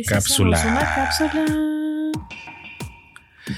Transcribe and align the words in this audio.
¿Y 0.00 0.04
si 0.04 0.10
cápsula. 0.10 0.56
hacemos 0.58 0.82
Una 0.82 0.94
cápsula. 0.94 2.12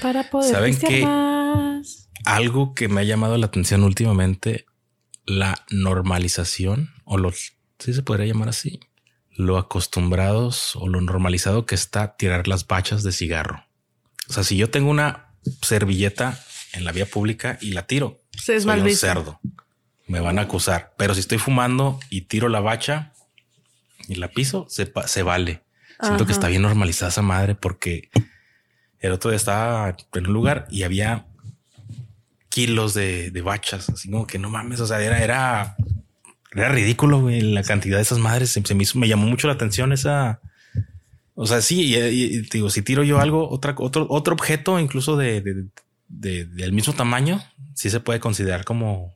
Para 0.01 0.29
poder 0.29 0.51
¿Saben 0.51 0.77
qué? 0.79 1.05
más. 1.05 2.09
Algo 2.25 2.73
que 2.73 2.87
me 2.87 3.01
ha 3.01 3.03
llamado 3.03 3.37
la 3.37 3.47
atención 3.47 3.83
últimamente, 3.83 4.65
la 5.25 5.65
normalización, 5.69 6.91
o 7.03 7.17
los, 7.17 7.53
sí 7.79 7.93
se 7.93 8.03
podría 8.03 8.27
llamar 8.27 8.49
así, 8.49 8.79
lo 9.31 9.57
acostumbrados 9.57 10.75
o 10.75 10.87
lo 10.87 11.01
normalizado 11.01 11.65
que 11.65 11.75
está 11.75 12.15
tirar 12.15 12.47
las 12.47 12.67
bachas 12.67 13.03
de 13.03 13.11
cigarro. 13.11 13.65
O 14.29 14.33
sea, 14.33 14.43
si 14.43 14.55
yo 14.55 14.69
tengo 14.69 14.89
una 14.89 15.33
servilleta 15.61 16.39
en 16.73 16.85
la 16.85 16.91
vía 16.91 17.05
pública 17.05 17.57
y 17.59 17.71
la 17.71 17.87
tiro, 17.87 18.21
Sí, 18.37 18.53
es 18.53 18.63
soy 18.63 18.79
un 18.79 18.95
cerdo. 18.95 19.39
Me 20.07 20.19
van 20.19 20.39
a 20.39 20.43
acusar. 20.43 20.93
Pero 20.97 21.13
si 21.13 21.19
estoy 21.19 21.37
fumando 21.37 21.99
y 22.09 22.21
tiro 22.21 22.49
la 22.49 22.59
bacha 22.59 23.13
y 24.07 24.15
la 24.15 24.29
piso, 24.29 24.65
se, 24.69 24.91
se 25.05 25.23
vale. 25.23 25.63
Siento 26.01 26.25
que 26.25 26.31
está 26.31 26.47
bien 26.47 26.61
normalizada 26.63 27.09
esa 27.09 27.21
madre 27.21 27.55
porque 27.55 28.09
el 28.99 29.11
otro 29.11 29.29
día 29.31 29.37
estaba 29.37 29.95
en 30.13 30.27
un 30.27 30.33
lugar 30.33 30.67
y 30.69 30.83
había 30.83 31.25
kilos 32.49 32.93
de, 32.93 33.31
de 33.31 33.41
bachas, 33.41 33.89
así 33.89 34.09
como 34.11 34.27
que 34.27 34.37
no 34.37 34.49
mames, 34.49 34.79
o 34.81 34.87
sea, 34.87 35.01
era, 35.01 35.23
era, 35.23 35.75
era 36.53 36.69
ridículo 36.69 37.21
güey, 37.21 37.41
la 37.41 37.63
cantidad 37.63 37.95
de 37.97 38.01
esas 38.03 38.19
madres. 38.19 38.49
Se, 38.51 38.61
se 38.61 38.75
me 38.75 38.83
hizo, 38.83 38.99
me 38.99 39.07
llamó 39.07 39.25
mucho 39.27 39.47
la 39.47 39.53
atención 39.53 39.93
esa. 39.93 40.41
O 41.33 41.47
sea, 41.47 41.61
sí, 41.61 41.81
y, 41.83 41.95
y- 41.97 42.41
digo, 42.41 42.69
si 42.69 42.81
tiro 42.81 43.03
yo 43.03 43.19
algo, 43.19 43.49
otra, 43.49 43.73
otro, 43.77 44.05
otro 44.09 44.33
objeto, 44.33 44.79
incluso 44.79 45.15
de, 45.15 45.41
de- 45.41 45.65
de- 46.09 46.45
del 46.45 46.73
mismo 46.73 46.93
tamaño, 46.93 47.41
sí 47.73 47.89
se 47.89 48.01
puede 48.01 48.19
considerar 48.19 48.65
como, 48.65 49.15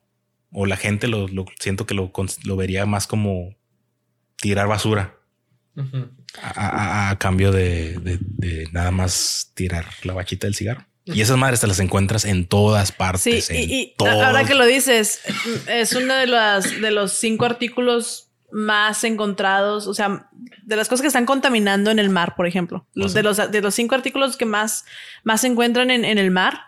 o 0.52 0.66
la 0.66 0.78
gente 0.78 1.08
lo, 1.10 1.28
lo 1.28 1.46
siento 1.60 1.86
que 1.86 1.94
lo, 1.94 2.12
lo 2.46 2.56
vería 2.56 2.86
más 2.86 3.06
como 3.06 3.54
tirar 4.38 4.68
basura 4.68 5.15
A, 6.42 6.50
a- 6.50 7.10
a 7.12 7.18
cambio 7.20 7.52
de, 7.52 7.98
de- 8.00 8.20
de 8.22 8.68
nada 8.72 8.92
más 8.92 9.52
tirar 9.56 9.86
la 10.04 10.14
bachita 10.14 10.48
del 10.48 10.56
cigarro. 10.56 10.86
Y 11.06 11.22
esas 11.22 11.38
madres 11.38 11.60
te 11.62 11.68
las 11.68 11.80
encuentras 11.80 12.26
en 12.26 12.48
todas 12.48 12.88
Sí, 12.88 12.94
partes. 12.98 13.50
en 13.52 13.58
y, 13.58 13.82
y 13.82 13.96
todo. 13.96 14.10
ahora 14.24 14.44
que 14.46 14.56
lo 14.56 14.66
dices, 14.66 15.20
es 15.68 15.94
uno 15.94 16.16
de 16.16 16.26
las 16.28 16.82
de 16.82 16.90
los 16.92 17.12
cinco 17.14 17.46
artículos 17.46 18.32
más 18.52 19.04
encontrados, 19.04 19.86
o 19.86 19.94
sea, 19.94 20.30
de 20.64 20.76
las 20.76 20.88
cosas 20.90 21.02
que 21.02 21.08
están 21.08 21.26
contaminando 21.26 21.92
en 21.92 22.00
el 22.00 22.10
mar, 22.10 22.34
por 22.36 22.48
ejemplo. 22.48 22.88
¿Ah, 22.98 23.08
sí? 23.08 23.14
De 23.14 23.22
los 23.24 23.38
de 23.52 23.62
los 23.62 23.76
cinco 23.76 23.94
artículos 23.96 24.36
que 24.38 24.46
más, 24.46 24.86
más 25.24 25.42
se 25.42 25.48
encuentran 25.48 25.92
en, 25.92 26.06
en 26.06 26.18
el 26.18 26.32
mar, 26.32 26.60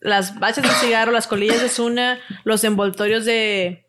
las 0.00 0.38
bachas 0.38 0.62
de 0.64 0.70
cigarro, 0.86 1.10
las 1.12 1.26
colillas 1.26 1.62
es 1.62 1.78
una, 1.78 2.18
los 2.44 2.64
envoltorios 2.64 3.24
de 3.24 3.85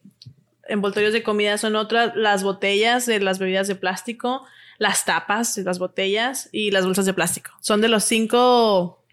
envoltorios 0.69 1.13
de 1.13 1.23
comida 1.23 1.57
son 1.57 1.75
otra, 1.75 2.13
las 2.15 2.43
botellas 2.43 3.05
de 3.05 3.19
las 3.19 3.39
bebidas 3.39 3.67
de 3.67 3.75
plástico, 3.75 4.45
las 4.77 5.05
tapas 5.05 5.55
de 5.55 5.63
las 5.63 5.79
botellas 5.79 6.49
y 6.51 6.71
las 6.71 6.85
bolsas 6.85 7.05
de 7.05 7.13
plástico. 7.13 7.51
Son 7.61 7.81
de 7.81 7.87
los 7.89 8.03
cinco 8.03 9.03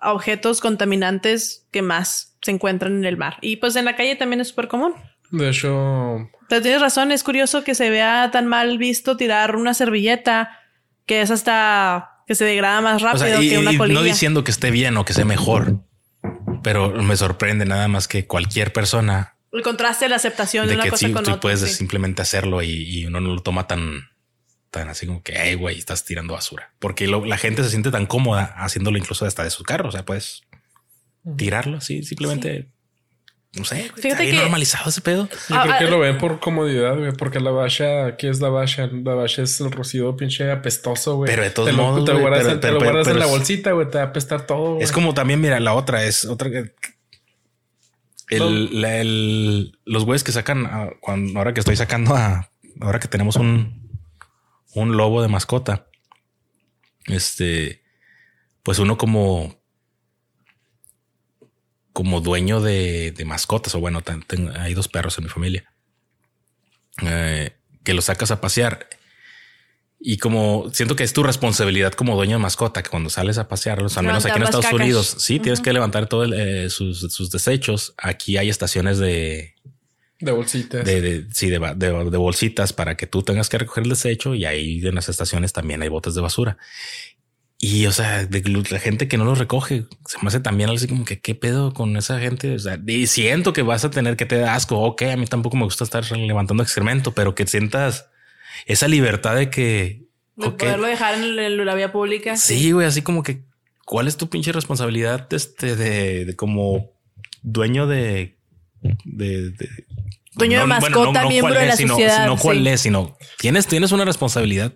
objetos 0.00 0.60
contaminantes 0.60 1.66
que 1.70 1.82
más 1.82 2.36
se 2.42 2.50
encuentran 2.52 2.94
en 2.96 3.04
el 3.04 3.16
mar. 3.16 3.36
Y 3.40 3.56
pues 3.56 3.74
en 3.76 3.84
la 3.84 3.96
calle 3.96 4.16
también 4.16 4.40
es 4.40 4.48
súper 4.48 4.68
común. 4.68 4.94
De 5.30 5.50
hecho, 5.50 6.30
Pero 6.48 6.62
tienes 6.62 6.80
razón, 6.80 7.12
es 7.12 7.22
curioso 7.22 7.62
que 7.64 7.74
se 7.74 7.90
vea 7.90 8.30
tan 8.32 8.46
mal 8.46 8.78
visto 8.78 9.16
tirar 9.16 9.56
una 9.56 9.74
servilleta 9.74 10.58
que 11.04 11.20
es 11.20 11.30
hasta 11.30 12.22
que 12.26 12.34
se 12.34 12.44
degrada 12.44 12.80
más 12.80 13.02
O 13.02 13.06
rápido 13.06 13.26
sea, 13.26 13.42
y- 13.42 13.48
que 13.50 13.58
una 13.58 13.72
y 13.72 13.76
colilla. 13.76 13.98
no 14.00 14.04
diciendo 14.04 14.44
que 14.44 14.50
esté 14.50 14.70
bien 14.70 14.96
o 14.96 15.04
que 15.04 15.12
sea 15.14 15.24
mejor, 15.24 15.80
pero 16.62 16.90
me 16.90 17.16
sorprende 17.16 17.64
nada 17.66 17.88
más 17.88 18.08
que 18.08 18.26
cualquier 18.26 18.72
persona 18.72 19.34
El 19.52 19.62
contraste 19.62 20.04
de 20.04 20.08
la 20.10 20.16
aceptación 20.16 20.66
de, 20.66 20.70
de 20.70 20.74
una 20.76 20.84
que 20.84 20.90
cosa 20.90 21.06
sí, 21.06 21.12
con 21.12 21.24
tú 21.24 21.30
otra. 21.30 21.40
puedes 21.40 21.60
sí. 21.60 21.68
simplemente 21.74 22.20
hacerlo 22.22 22.62
y, 22.62 22.70
y 22.70 23.06
uno 23.06 23.20
no 23.20 23.34
lo 23.34 23.40
toma 23.42 23.66
tan, 23.66 24.08
tan 24.70 24.88
así 24.88 25.06
como 25.06 25.22
que, 25.22 25.32
hey, 25.36 25.54
güey, 25.54 25.78
estás 25.78 26.04
tirando 26.04 26.34
basura. 26.34 26.72
Porque 26.78 27.06
lo- 27.06 27.24
la 27.24 27.38
gente 27.38 27.62
se 27.64 27.70
siente 27.70 27.90
tan 27.90 28.06
cómoda 28.06 28.54
haciéndolo 28.58 28.98
incluso 28.98 29.24
hasta 29.24 29.44
de 29.44 29.50
su 29.50 29.62
carro. 29.64 29.88
O 29.88 29.92
sea, 29.92 30.04
puedes 30.04 30.42
tirarlo 31.36 31.78
así, 31.78 32.02
simplemente. 32.02 32.68
No 33.56 33.64
sé, 33.64 33.76
Fíjate 33.94 34.08
está 34.08 34.22
bien 34.22 34.34
que- 34.36 34.42
normalizado 34.42 34.90
ese 34.90 35.00
pedo. 35.00 35.26
yo 35.48 35.56
Ah, 35.56 35.62
creo 35.62 35.74
ah, 35.74 35.78
que 35.78 35.86
lo 35.86 35.98
ven 35.98 36.18
por 36.18 36.38
comodidad, 36.38 36.96
güey, 36.98 37.12
porque 37.12 37.40
la 37.40 37.50
bacha, 37.50 38.16
¿qué 38.18 38.28
es 38.28 38.40
la 38.40 38.50
bacha? 38.50 38.86
La 38.92 39.14
bacha 39.14 39.42
es 39.42 39.58
el 39.62 39.70
rocío 39.70 40.14
pinche 40.16 40.50
apestoso, 40.50 41.16
güey. 41.16 41.30
Pero 41.30 41.42
de 41.44 41.50
todos 41.50 41.70
te 41.70 41.74
lo, 41.74 41.82
modos, 41.82 42.04
te 42.04 42.12
lo 42.12 42.20
guardas, 42.20 42.42
pero- 42.44 42.60
te 42.60 42.70
lo 42.70 42.78
pero- 42.78 42.90
guardas 42.92 43.08
en 43.12 43.18
la 43.18 43.24
bolsita, 43.26 43.72
güey, 43.72 43.88
te 43.88 43.96
va 43.96 44.04
a 44.04 44.06
apestar 44.08 44.46
todo. 44.46 44.78
Es 44.80 44.92
como 44.92 45.14
también, 45.14 45.40
mira, 45.40 45.58
la 45.60 45.72
otra 45.72 46.04
es 46.04 46.26
otra 46.26 46.50
que. 46.50 46.74
El, 48.30 48.80
la- 48.82 48.96
el- 49.00 49.78
los 49.84 50.04
güeyes 50.04 50.24
que 50.24 50.32
sacan 50.32 50.66
a- 50.66 50.90
cuando 51.00 51.38
ahora 51.38 51.54
que 51.54 51.60
estoy 51.60 51.76
sacando 51.76 52.14
a 52.14 52.50
ahora 52.80 53.00
que 53.00 53.08
tenemos 53.08 53.36
un, 53.36 53.88
un 54.74 54.96
lobo 54.96 55.20
de 55.22 55.28
mascota, 55.28 55.86
este, 57.06 57.82
pues 58.62 58.78
uno 58.78 58.96
como 58.98 59.56
como 61.92 62.20
dueño 62.20 62.60
de, 62.60 63.10
de 63.12 63.24
mascotas 63.24 63.74
o 63.74 63.80
bueno, 63.80 64.02
ten- 64.02 64.24
hay 64.56 64.74
dos 64.74 64.86
perros 64.88 65.18
en 65.18 65.24
mi 65.24 65.30
familia 65.30 65.72
eh, 67.02 67.56
que 67.82 67.94
los 67.94 68.04
sacas 68.04 68.30
a 68.30 68.40
pasear 68.40 68.88
y 70.00 70.18
como 70.18 70.70
siento 70.72 70.94
que 70.96 71.02
es 71.04 71.12
tu 71.12 71.22
responsabilidad 71.22 71.92
como 71.92 72.14
dueño 72.14 72.36
de 72.36 72.42
mascota 72.42 72.82
que 72.82 72.90
cuando 72.90 73.10
sales 73.10 73.36
a 73.38 73.48
pasearlos, 73.48 73.96
al 73.98 74.06
menos 74.06 74.24
aquí 74.24 74.36
en 74.36 74.42
Estados 74.44 74.66
cacas. 74.66 74.80
Unidos, 74.80 75.16
sí 75.18 75.40
tienes 75.40 75.60
que 75.60 75.72
levantar 75.72 76.08
todos 76.08 76.30
sus, 76.72 77.00
sus 77.12 77.30
desechos. 77.30 77.94
Aquí 77.98 78.36
hay 78.36 78.48
estaciones 78.48 78.98
de, 78.98 79.54
de 80.20 80.32
bolsitas. 80.32 80.84
de, 80.84 81.00
de- 81.00 81.26
sí, 81.32 81.50
de, 81.50 81.58
ba- 81.58 81.74
de- 81.74 82.10
de 82.10 82.16
bolsitas 82.16 82.72
para 82.72 82.96
que 82.96 83.06
tú 83.08 83.22
tengas 83.22 83.48
que 83.48 83.58
recoger 83.58 83.84
el 83.84 83.90
desecho 83.90 84.34
y 84.34 84.44
ahí 84.44 84.80
en 84.86 84.94
las 84.94 85.08
estaciones 85.08 85.52
también 85.52 85.82
hay 85.82 85.88
botes 85.88 86.14
de 86.14 86.20
basura. 86.20 86.58
Y 87.60 87.86
o 87.86 87.92
sea, 87.92 88.24
de 88.24 88.40
la 88.70 88.78
gente 88.78 89.08
que 89.08 89.16
no 89.18 89.24
los 89.24 89.36
recoge, 89.36 89.86
se 90.06 90.18
me 90.22 90.28
hace 90.28 90.38
también 90.38 90.70
así 90.70 90.86
como 90.86 91.04
que 91.04 91.18
qué 91.20 91.34
pedo 91.34 91.72
con 91.74 91.96
esa 91.96 92.20
gente. 92.20 92.54
O 92.54 92.58
sea, 92.60 92.78
y 92.86 93.08
siento 93.08 93.52
que 93.52 93.62
vas 93.62 93.84
a 93.84 93.90
tener 93.90 94.16
que 94.16 94.26
te 94.26 94.38
da 94.38 94.54
asco. 94.54 94.78
Ok, 94.78 95.02
a 95.02 95.16
mí 95.16 95.26
tampoco 95.26 95.56
me 95.56 95.64
gusta 95.64 95.82
estar 95.82 96.08
levantando 96.12 96.62
excremento, 96.62 97.14
pero 97.14 97.34
que 97.34 97.44
sientas 97.48 98.06
esa 98.66 98.88
libertad 98.88 99.36
de 99.36 99.50
que 99.50 100.04
De 100.36 100.50
poderlo 100.50 100.86
dejar 100.86 101.14
en, 101.14 101.24
el- 101.24 101.38
en 101.38 101.66
la 101.66 101.74
vía 101.74 101.92
pública. 101.92 102.36
Sí, 102.36 102.72
güey, 102.72 102.86
así 102.86 103.02
como 103.02 103.22
que 103.22 103.42
cuál 103.84 104.06
es 104.08 104.16
tu 104.16 104.28
pinche 104.28 104.52
responsabilidad 104.52 105.32
este 105.32 105.74
de, 105.76 106.24
de 106.24 106.36
como 106.36 106.90
dueño 107.42 107.86
de 107.86 108.36
de, 109.04 109.50
de- 109.50 109.68
Dueño 110.34 110.60
de 110.60 110.66
mascota, 110.66 111.26
miembro 111.26 111.52
de 111.54 111.66
la 111.66 111.76
sino- 111.76 111.94
sociedad, 111.94 112.26
No 112.26 112.36
cuál 112.36 112.58
sí. 112.62 112.68
es, 112.68 112.80
sino 112.82 113.16
tienes, 113.38 113.66
tienes 113.66 113.90
una 113.90 114.04
responsabilidad. 114.04 114.72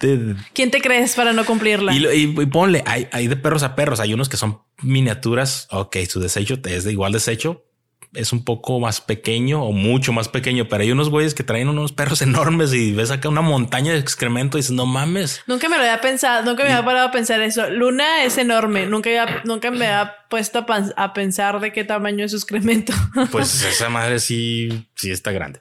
de- 0.00 0.36
¿Quién 0.54 0.70
te 0.70 0.80
crees 0.80 1.14
para 1.14 1.32
no 1.34 1.44
cumplirla? 1.44 1.92
y, 1.94 1.98
y- 2.06 2.34
y 2.40 2.46
ponle, 2.46 2.82
hay, 2.86 3.08
hay 3.12 3.26
de 3.28 3.36
perros 3.36 3.62
a 3.62 3.76
perros, 3.76 4.00
hay 4.00 4.14
unos 4.14 4.28
que 4.30 4.36
son 4.38 4.62
miniaturas. 4.82 5.68
Ok, 5.70 5.96
su 6.08 6.18
desecho 6.20 6.58
es 6.64 6.84
de 6.84 6.92
igual 6.92 7.12
desecho. 7.12 7.65
Es 8.14 8.32
un 8.32 8.44
poco 8.44 8.80
más 8.80 9.00
pequeño 9.00 9.62
o 9.62 9.72
mucho 9.72 10.12
más 10.12 10.28
pequeño, 10.28 10.68
pero 10.68 10.82
hay 10.82 10.90
unos 10.90 11.10
güeyes 11.10 11.34
que 11.34 11.42
traen 11.44 11.68
unos 11.68 11.92
perros 11.92 12.22
enormes 12.22 12.72
y 12.72 12.92
ves 12.92 13.10
acá 13.10 13.28
una 13.28 13.42
montaña 13.42 13.92
de 13.92 13.98
excremento 13.98 14.56
y 14.56 14.60
dices, 14.60 14.72
no 14.74 14.86
mames. 14.86 15.42
Nunca 15.46 15.68
me 15.68 15.76
lo 15.76 15.82
había 15.82 16.00
pensado, 16.00 16.42
nunca 16.44 16.62
me 16.64 16.70
había 16.72 16.84
parado 16.84 17.08
a 17.08 17.10
pensar 17.10 17.40
eso. 17.42 17.68
Luna 17.70 18.24
es 18.24 18.38
enorme, 18.38 18.86
nunca, 18.86 19.10
había- 19.10 19.42
nunca 19.44 19.70
me 19.70 19.86
había 19.86 20.14
puesto 20.30 20.64
a, 20.68 20.84
a 20.96 21.12
pensar 21.12 21.60
de 21.60 21.72
qué 21.72 21.84
tamaño 21.84 22.24
es 22.24 22.30
su 22.32 22.36
excremento. 22.38 22.92
Pues 23.30 23.62
esa 23.62 23.88
madre 23.88 24.18
sí, 24.18 24.88
sí 24.94 25.10
está 25.10 25.32
grande. 25.32 25.60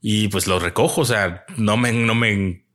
Y 0.00 0.28
pues 0.28 0.46
lo 0.46 0.58
recojo, 0.58 1.00
o 1.00 1.04
sea, 1.04 1.44
no 1.56 1.76
me, 1.76 1.92
no 1.92 2.14
me, 2.14 2.65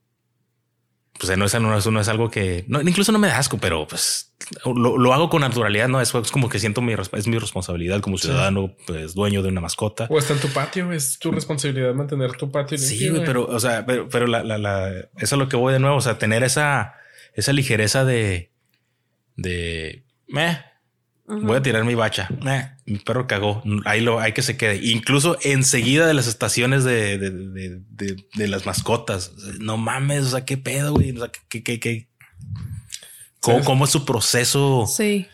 pues 1.22 1.38
no 1.38 1.46
es, 1.46 1.54
no 1.62 1.78
es, 1.78 1.86
no 1.86 2.02
es 2.02 2.08
algo 2.08 2.32
que, 2.32 2.66
no, 2.68 2.82
incluso 2.82 3.12
no 3.12 3.20
me 3.20 3.28
da 3.28 3.38
asco, 3.38 3.60
pero 3.60 3.88
pues 3.88 4.34
lo, 4.66 4.98
lo 4.98 5.14
hago 5.14 5.30
con 5.30 5.42
naturalidad, 5.42 5.88
no 5.88 6.02
es, 6.02 6.16
es 6.16 6.32
como 6.32 6.50
que 6.50 6.58
siento 6.58 6.82
mi, 6.82 6.94
es 6.94 7.28
mi 7.28 7.38
responsabilidad 7.38 8.02
como 8.02 8.18
ciudadano, 8.18 8.76
pues 8.88 9.14
dueño 9.14 9.44
de 9.44 9.50
una 9.50 9.62
mascota. 9.62 10.08
O 10.10 10.18
está 10.18 10.34
en 10.34 10.40
tu 10.40 10.48
patio, 10.48 10.92
es 10.92 11.20
tu 11.20 11.32
responsabilidad 11.32 11.94
mantener 11.94 12.32
tu 12.38 12.50
patio. 12.52 12.80
Sí, 12.80 13.08
güey, 13.10 13.24
pero, 13.24 13.46
o 13.46 13.60
sea, 13.60 13.86
pero, 13.86 14.10
pero 14.10 14.26
la, 14.26 14.44
la, 14.44 14.58
la, 14.58 14.90
eso 14.90 15.10
es 15.18 15.34
lo 15.34 15.48
que 15.48 15.58
voy 15.58 15.74
de 15.74 15.80
nuevo, 15.80 15.98
o 15.98 16.02
sea, 16.02 16.18
tener 16.18 16.42
esa, 16.42 16.96
esa 17.36 17.54
ligereza 17.54 18.04
de, 18.04 18.52
de, 19.36 20.04
meh, 20.28 20.58
Voy 21.42 21.58
a 21.58 21.62
tirar 21.62 21.84
mi 21.86 21.96
bacha. 21.96 22.30
Mi 22.86 22.98
perro 23.00 23.28
cagó. 23.28 23.64
Ahí 23.86 24.02
lo 24.02 24.20
hay 24.20 24.34
que 24.34 24.42
se 24.42 24.58
quede. 24.58 24.80
Incluso 24.84 25.38
enseguida 25.44 26.06
de 26.08 26.14
las 26.14 26.28
estaciones 26.28 26.84
de, 26.84 27.18
de, 27.18 27.30
de, 27.32 28.26
de- 28.34 28.48
las 28.48 28.66
mascotas. 28.66 29.32
No 29.60 29.78
mames, 29.78 30.26
o 30.26 30.30
sea, 30.32 30.46
qué 30.46 30.58
pedo, 30.58 30.94
güey. 30.94 31.12
O 31.12 31.20
sea, 31.20 31.32
qué, 31.50 31.64
qué, 31.64 31.80
qué- 31.80 32.08
¿Cómo, 33.40 33.64
cómo 33.64 33.86
es 33.86 33.92
su 33.92 34.06
proceso? 34.06 34.86
Sí. 34.88 35.28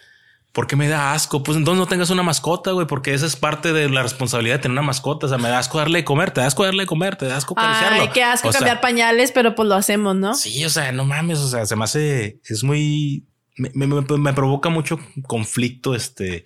¿Por 0.54 0.66
qué 0.66 0.76
me 0.76 0.88
da 0.88 1.14
asco? 1.14 1.44
Pues 1.44 1.58
entonces 1.58 1.80
no 1.80 1.88
tengas 1.88 2.10
una 2.10 2.24
mascota, 2.24 2.72
güey, 2.72 2.88
porque 2.88 3.14
esa 3.14 3.26
es 3.26 3.36
parte 3.36 3.74
de 3.74 3.90
la 3.90 4.02
responsabilidad 4.02 4.56
de 4.56 4.62
tener 4.64 4.72
una 4.74 4.82
mascota. 4.82 5.26
O 5.28 5.30
sea, 5.30 5.38
me 5.38 5.50
da 5.50 5.60
asco 5.60 5.78
darle 5.78 6.00
de 6.00 6.06
comer, 6.06 6.32
te 6.32 6.42
da 6.42 6.48
asco 6.48 6.64
darle 6.64 6.84
de 6.84 6.88
comer, 6.88 7.16
te 7.16 7.26
da 7.28 7.38
asco 7.38 7.54
acariciarlo. 7.56 8.02
Ay, 8.04 8.10
qué 8.14 8.24
asco 8.24 8.48
O 8.48 8.52
sea, 8.52 8.60
cambiar 8.60 8.82
pañales, 8.82 9.32
pero 9.32 9.54
pues 9.56 9.68
lo 9.68 9.76
hacemos, 9.76 10.16
¿no? 10.16 10.34
Sí, 10.34 10.64
o 10.66 10.70
sea, 10.70 10.92
no 10.94 11.06
mames, 11.06 11.40
o 11.40 11.48
sea, 11.48 11.66
se 11.66 11.76
me 11.76 11.84
hace, 11.84 12.40
es 12.46 12.64
muy, 12.64 13.26
me, 13.57 13.71
me- 13.74 13.88
me- 13.88 14.18
me 14.18 14.33
provoca 14.33 14.69
mucho 14.69 15.00
conflicto, 15.27 15.95
este, 15.95 16.45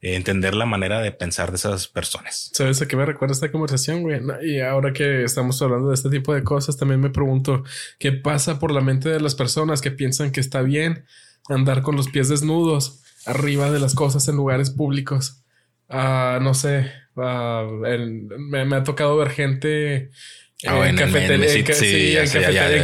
entender 0.00 0.54
la 0.54 0.66
manera 0.66 1.00
de 1.00 1.12
pensar 1.12 1.50
de 1.50 1.56
esas 1.56 1.88
personas. 1.88 2.50
¿Sabes 2.52 2.82
a 2.82 2.86
qué 2.88 2.96
me 2.96 3.06
recuerda 3.06 3.32
esta 3.32 3.50
conversación, 3.50 4.02
güey? 4.02 4.20
Y 4.42 4.60
ahora 4.60 4.92
que 4.92 5.24
estamos 5.24 5.60
hablando 5.62 5.88
de 5.88 5.94
este 5.94 6.10
tipo 6.10 6.34
de 6.34 6.42
cosas, 6.44 6.76
también 6.76 7.00
me 7.00 7.10
pregunto 7.10 7.64
qué 7.98 8.12
pasa 8.12 8.58
por 8.58 8.70
la 8.72 8.82
mente 8.82 9.08
de 9.08 9.20
las 9.20 9.34
personas 9.34 9.80
que 9.80 9.90
piensan 9.90 10.30
que 10.30 10.40
está 10.40 10.60
bien 10.62 11.04
andar 11.48 11.82
con 11.82 11.96
los 11.96 12.08
pies 12.08 12.28
desnudos 12.28 13.02
arriba 13.26 13.70
de 13.70 13.80
las 13.80 13.94
cosas 13.94 14.28
en 14.28 14.36
lugares 14.36 14.70
públicos. 14.70 15.42
Ah, 15.88 16.38
no 16.42 16.52
sé, 16.54 16.90
ah, 17.16 17.66
me, 18.38 18.76
ha 18.76 18.82
tocado 18.84 19.16
ver 19.16 19.30
gente 19.30 20.10
en, 20.62 20.96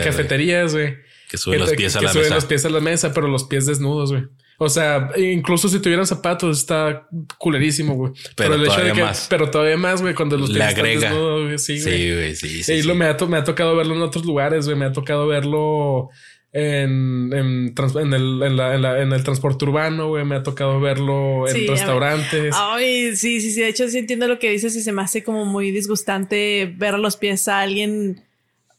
cafeterías, 0.05 0.73
güey. 0.73 0.97
Que 1.31 1.39
suben 1.39 1.61
los 1.61 1.71
pies 1.73 1.95
a 1.95 2.01
la 2.03 2.13
mesa. 2.13 2.35
los 2.35 2.45
pies 2.45 2.65
a 2.65 2.71
la 2.71 2.81
mesa, 2.81 3.15
pero 3.15 3.29
los 3.29 3.45
pies 3.45 3.67
desnudos, 3.67 4.11
güey. 4.11 4.25
O 4.59 4.69
sea, 4.69 5.11
incluso 5.17 5.69
si 5.69 5.81
tuvieran 5.81 6.07
zapatos, 6.07 6.59
está 6.59 7.09
culerísimo, 7.39 7.95
güey. 7.95 8.13
Pero, 8.37 8.63
todavía 8.63 8.95
más. 8.95 9.27
Pero 9.31 9.51
todavía 9.51 9.77
más, 9.79 10.03
güey, 10.03 10.15
cuando 10.15 10.37
los 10.37 10.51
pies 10.51 10.63
agrega. 10.63 11.09
desnudos, 11.09 11.45
güey. 11.45 11.59
Sí, 11.59 11.81
güey. 11.83 12.35
Sí, 12.35 12.63
sí, 12.63 12.73
Y 12.75 12.83
lo, 12.83 12.95
me, 12.95 13.07
ha 13.07 13.17
me 13.27 13.37
ha 13.39 13.45
tocado 13.45 13.75
verlo 13.75 13.95
en 13.95 14.03
otros 14.03 14.27
lugares, 14.27 14.67
güey. 14.67 14.77
Me 14.77 14.85
ha 14.85 14.93
tocado 14.93 15.27
verlo 15.29 16.11
en, 16.53 17.33
en, 17.33 17.75
en, 17.75 18.13
el, 18.13 18.43
en, 18.43 18.57
la, 18.57 19.01
en, 19.01 19.13
el 19.13 19.23
transporte 19.23 19.65
urbano, 19.65 20.09
güey. 20.09 20.25
Me 20.25 20.35
ha 20.35 20.43
tocado 20.43 20.79
verlo 20.79 21.49
en 21.49 21.69
restaurantes. 21.69 22.55
Ay, 22.55 23.17
sí, 23.17 23.41
sí, 23.41 23.53
sí. 23.53 23.61
De 23.61 23.69
hecho, 23.69 23.89
sí 23.89 23.97
entiendo 23.97 24.27
lo 24.27 24.39
que 24.39 24.51
dices 24.51 24.75
y 24.77 24.83
se 24.83 24.93
me 24.93 25.01
hace 25.01 25.23
como 25.23 25.47
muy 25.47 25.71
disgustante 25.71 26.75
ver 26.77 26.99
los 26.99 27.17
pies 27.17 27.49
a 27.49 27.61
alguien 27.61 28.25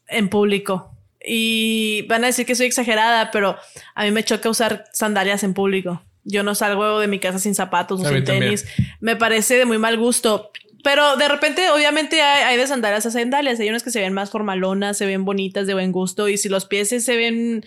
en 0.09 0.29
público. 0.29 0.91
Y 1.25 2.03
van 2.07 2.23
a 2.23 2.27
decir 2.27 2.45
que 2.45 2.55
soy 2.55 2.65
exagerada, 2.65 3.31
pero 3.31 3.57
a 3.95 4.03
mí 4.03 4.11
me 4.11 4.23
choca 4.23 4.49
usar 4.49 4.85
sandalias 4.91 5.43
en 5.43 5.53
público. 5.53 6.01
Yo 6.23 6.43
no 6.43 6.55
salgo 6.55 6.99
de 6.99 7.07
mi 7.07 7.19
casa 7.19 7.39
sin 7.39 7.55
zapatos 7.55 8.01
o 8.01 8.05
sin 8.07 8.23
tenis. 8.23 8.65
Me 8.99 9.15
parece 9.15 9.55
de 9.55 9.65
muy 9.65 9.77
mal 9.77 9.97
gusto. 9.97 10.51
Pero 10.83 11.15
de 11.15 11.27
repente, 11.27 11.69
obviamente, 11.69 12.21
hay, 12.21 12.57
de 12.57 12.67
sandalias 12.67 13.05
a 13.05 13.11
sandalias. 13.11 13.59
Hay 13.59 13.69
unas 13.69 13.83
que 13.83 13.91
se 13.91 14.01
ven 14.01 14.13
más 14.13 14.31
formalonas, 14.31 14.97
se 14.97 15.05
ven 15.05 15.25
bonitas, 15.25 15.67
de 15.67 15.73
buen 15.73 15.91
gusto. 15.91 16.27
Y 16.27 16.37
si 16.37 16.49
los 16.49 16.65
pies 16.65 16.89
se 16.89 17.17
ven 17.17 17.63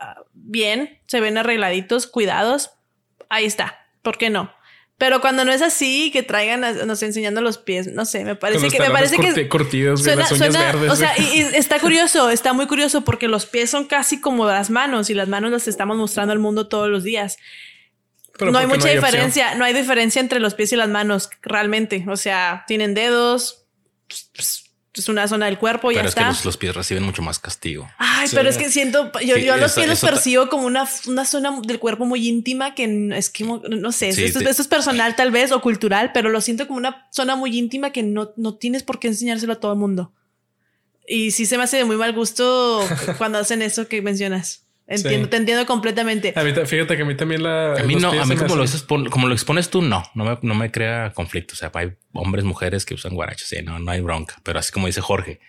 ah, 0.00 0.22
bien, 0.32 0.98
se 1.06 1.20
ven 1.20 1.38
arregladitos, 1.38 2.06
cuidados, 2.06 2.72
ahí 3.28 3.44
está. 3.44 3.86
¿Por 4.02 4.18
qué 4.18 4.30
no? 4.30 4.52
Pero 4.98 5.20
cuando 5.20 5.44
no 5.44 5.52
es 5.52 5.60
así, 5.60 6.10
que 6.10 6.22
traigan, 6.22 6.62
nos 6.86 7.02
enseñando 7.02 7.42
los 7.42 7.58
pies, 7.58 7.92
no 7.92 8.06
sé, 8.06 8.24
me 8.24 8.34
parece 8.34 8.68
que 8.68 8.80
me 8.80 8.90
parece 8.90 9.18
que 9.18 9.46
curtidos, 9.46 10.02
suena, 10.02 10.26
verdes, 10.26 10.90
o 10.90 10.96
sea, 10.96 11.12
y, 11.18 11.40
está 11.40 11.78
curioso, 11.80 12.30
está 12.30 12.54
muy 12.54 12.66
curioso 12.66 13.04
porque 13.04 13.28
los 13.28 13.44
pies 13.44 13.68
son 13.68 13.84
casi 13.84 14.22
como 14.22 14.46
las 14.46 14.70
manos 14.70 15.10
y 15.10 15.14
las 15.14 15.28
manos 15.28 15.50
las 15.50 15.68
estamos 15.68 15.98
mostrando 15.98 16.32
al 16.32 16.38
mundo 16.38 16.68
todos 16.68 16.88
los 16.88 17.04
días. 17.04 17.36
no 18.40 18.58
hay 18.58 18.66
mucha 18.66 18.88
diferencia, 18.88 19.54
no 19.54 19.66
hay 19.66 19.74
diferencia 19.74 20.20
entre 20.20 20.40
los 20.40 20.54
pies 20.54 20.72
y 20.72 20.76
las 20.76 20.88
manos 20.88 21.28
realmente, 21.42 22.06
o 22.08 22.16
sea, 22.16 22.64
tienen 22.66 22.94
dedos, 22.94 23.66
es 24.96 25.08
una 25.08 25.28
zona 25.28 25.46
del 25.46 25.58
cuerpo 25.58 25.90
y 25.90 25.94
pero 25.94 26.04
ya 26.04 26.08
es 26.08 26.16
está. 26.16 26.40
que 26.40 26.46
los, 26.46 26.56
pies 26.56 26.74
reciben 26.74 27.02
mucho 27.02 27.22
más 27.22 27.38
castigo. 27.38 27.88
Ay, 27.98 28.28
pero 28.32 28.48
es 28.48 28.56
que 28.56 28.70
siento, 28.70 29.10
yo, 29.20 29.36
yo 29.36 29.56
los 29.56 29.72
pies 29.72 29.88
los 29.88 30.00
percibo 30.00 30.48
como 30.48 30.66
una, 30.66 30.88
una 31.06 31.24
zona 31.24 31.60
del 31.62 31.78
cuerpo 31.78 32.04
muy 32.04 32.28
íntima 32.28 32.74
que 32.74 33.10
es 33.14 33.30
que 33.30 33.44
no 33.44 33.92
sé, 33.92 34.08
esto, 34.08 34.40
es 34.40 34.68
personal 34.68 35.16
tal 35.16 35.30
vez 35.30 35.52
o 35.52 35.60
cultural, 35.60 36.12
pero 36.12 36.28
lo 36.28 36.40
siento 36.40 36.66
como 36.66 36.78
una 36.78 37.08
zona 37.12 37.36
muy 37.36 37.56
íntima 37.56 37.90
que 37.90 38.02
no, 38.02 38.32
no 38.36 38.54
tienes 38.54 38.82
por 38.82 38.98
qué 38.98 39.08
enseñárselo 39.08 39.54
a 39.54 39.60
todo 39.60 39.72
el 39.72 39.78
mundo. 39.78 40.12
Y 41.08 41.30
sí 41.30 41.46
se 41.46 41.56
me 41.56 41.64
hace 41.64 41.76
de 41.78 41.84
muy 41.84 41.96
mal 41.96 42.12
gusto 42.12 42.86
cuando 43.18 43.38
hacen 43.38 43.62
eso 43.62 43.88
que 43.88 44.02
mencionas. 44.02 44.65
Entiendo, 44.88 45.28
te 45.28 45.36
entiendo 45.36 45.66
completamente. 45.66 46.32
A 46.36 46.44
mí, 46.44 46.52
fíjate 46.52 46.96
que 46.96 47.02
a 47.02 47.04
mí 47.04 47.16
también 47.16 47.42
la. 47.42 47.74
A 47.74 47.82
mí 47.82 47.96
no, 47.96 48.10
a 48.10 48.24
mí 48.24 48.36
como 48.36 48.54
lo, 48.54 48.64
como 49.10 49.26
lo, 49.26 49.34
expones 49.34 49.68
tú, 49.68 49.82
no, 49.82 50.04
no 50.14 50.24
me, 50.24 50.38
no 50.42 50.54
me 50.54 50.70
crea 50.70 51.12
conflicto. 51.12 51.54
O 51.54 51.56
sea, 51.56 51.72
hay 51.74 51.96
hombres, 52.12 52.44
mujeres 52.44 52.84
que 52.86 52.94
usan 52.94 53.14
guaraches, 53.14 53.48
sí, 53.48 53.62
no, 53.62 53.80
no 53.80 53.90
hay 53.90 54.00
bronca. 54.00 54.36
Pero 54.44 54.60
así 54.60 54.70
como 54.70 54.86
dice 54.86 55.00
Jorge, 55.00 55.40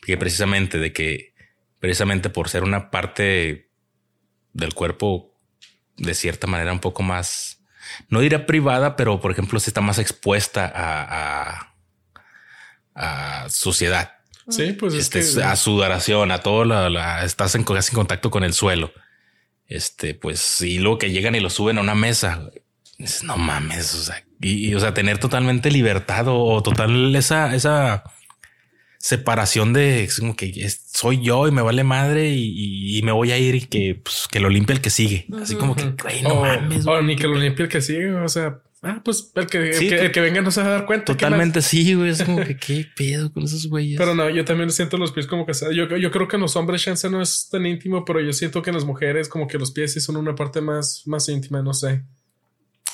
que 0.00 0.16
precisamente 0.16 0.78
de 0.78 0.94
que, 0.94 1.34
precisamente 1.78 2.30
por 2.30 2.48
ser 2.48 2.62
una 2.62 2.90
parte 2.90 3.70
del 4.54 4.72
cuerpo 4.72 5.38
de 5.98 6.14
cierta 6.14 6.46
manera 6.46 6.72
un 6.72 6.80
poco 6.80 7.02
más, 7.02 7.62
no 8.08 8.20
diría 8.20 8.46
privada, 8.46 8.96
pero 8.96 9.20
por 9.20 9.30
ejemplo, 9.30 9.60
si 9.60 9.68
está 9.68 9.82
más 9.82 9.98
expuesta 9.98 10.64
a, 10.74 11.74
a, 12.94 13.44
a 13.44 13.48
sociedad. 13.50 14.19
Sí, 14.50 14.72
pues 14.72 14.94
es 14.94 15.14
este, 15.14 15.40
que... 15.40 15.44
a 15.44 15.56
sudoración, 15.56 16.30
a 16.30 16.40
todo 16.40 16.64
la, 16.64 17.24
estás 17.24 17.54
en, 17.54 17.62
en 17.62 17.94
contacto 17.94 18.30
con 18.30 18.44
el 18.44 18.52
suelo. 18.52 18.92
Este, 19.66 20.14
pues, 20.14 20.60
y 20.62 20.78
luego 20.78 20.98
que 20.98 21.10
llegan 21.10 21.34
y 21.34 21.40
lo 21.40 21.48
suben 21.48 21.78
a 21.78 21.80
una 21.80 21.94
mesa. 21.94 22.50
no 23.22 23.36
mames, 23.36 23.94
o 23.94 24.02
sea, 24.02 24.24
y, 24.40 24.74
o 24.74 24.80
sea, 24.80 24.94
tener 24.94 25.18
totalmente 25.18 25.70
libertad 25.70 26.24
o, 26.28 26.62
total 26.62 27.14
esa, 27.14 27.54
esa 27.54 28.04
separación 28.98 29.72
de 29.72 30.08
como 30.18 30.34
que 30.34 30.68
soy 30.92 31.22
yo 31.22 31.46
y 31.46 31.50
me 31.50 31.62
vale 31.62 31.84
madre 31.84 32.34
y, 32.34 33.00
me 33.04 33.12
voy 33.12 33.32
a 33.32 33.38
ir 33.38 33.54
y 33.54 33.60
que, 33.62 34.00
pues, 34.02 34.26
que 34.30 34.40
lo 34.40 34.48
limpie 34.48 34.74
el 34.74 34.80
que 34.80 34.90
sigue. 34.90 35.26
Así 35.40 35.54
como 35.54 35.76
que, 35.76 35.94
no 36.22 36.42
mames. 36.42 36.86
O 36.86 37.00
ni 37.02 37.16
que 37.16 37.28
lo 37.28 37.34
limpie 37.34 37.64
el 37.64 37.70
que 37.70 37.80
sigue. 37.80 38.12
O 38.12 38.28
sea, 38.28 38.60
Ah, 38.82 39.02
pues 39.04 39.30
el 39.34 39.46
que, 39.46 39.70
el 39.70 40.10
que, 40.10 40.20
venga 40.20 40.40
no 40.40 40.50
se 40.50 40.62
va 40.62 40.68
a 40.68 40.70
dar 40.70 40.86
cuenta. 40.86 41.12
Totalmente 41.12 41.60
sí, 41.60 41.92
güey. 41.94 42.10
Es 42.10 42.22
como 42.22 42.42
que 42.42 42.56
qué 42.66 42.86
pedo 42.96 43.30
con 43.30 43.42
esos 43.42 43.68
güeyes. 43.68 43.98
Pero 43.98 44.14
no, 44.14 44.30
yo 44.30 44.42
también 44.44 44.70
siento 44.70 44.96
los 44.96 45.12
pies 45.12 45.26
como 45.26 45.44
que 45.44 45.52
yo, 45.74 45.96
yo 45.96 46.10
creo 46.10 46.28
que 46.28 46.36
en 46.36 46.42
los 46.42 46.56
hombres 46.56 46.82
chance 46.82 47.10
no 47.10 47.20
es 47.20 47.48
tan 47.50 47.66
íntimo, 47.66 48.04
pero 48.06 48.20
yo 48.20 48.32
siento 48.32 48.62
que 48.62 48.70
en 48.70 48.76
las 48.76 48.86
mujeres 48.86 49.28
como 49.28 49.46
que 49.46 49.58
los 49.58 49.72
pies 49.72 49.92
sí 49.92 50.00
son 50.00 50.16
una 50.16 50.34
parte 50.34 50.62
más, 50.62 51.02
más 51.04 51.28
íntima, 51.28 51.60
no 51.60 51.74
sé. 51.74 52.04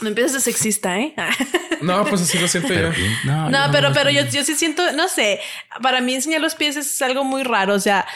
No 0.00 0.08
empiezas 0.08 0.34
de 0.34 0.40
sexista, 0.40 0.98
¿eh? 0.98 1.14
no, 1.80 2.04
pues 2.04 2.20
así 2.20 2.38
lo 2.38 2.48
siento 2.48 2.74
yo. 2.74 2.90
No, 3.24 3.68
pero, 3.72 3.92
pero 3.94 4.10
yo, 4.10 4.22
yo 4.26 4.44
sí 4.44 4.54
siento, 4.54 4.92
no 4.92 5.08
sé, 5.08 5.40
para 5.82 6.00
mí 6.02 6.14
enseñar 6.14 6.40
los 6.42 6.54
pies 6.54 6.76
es 6.76 7.00
algo 7.00 7.24
muy 7.24 7.42
raro. 7.44 7.74
O 7.74 7.80
sea, 7.80 8.06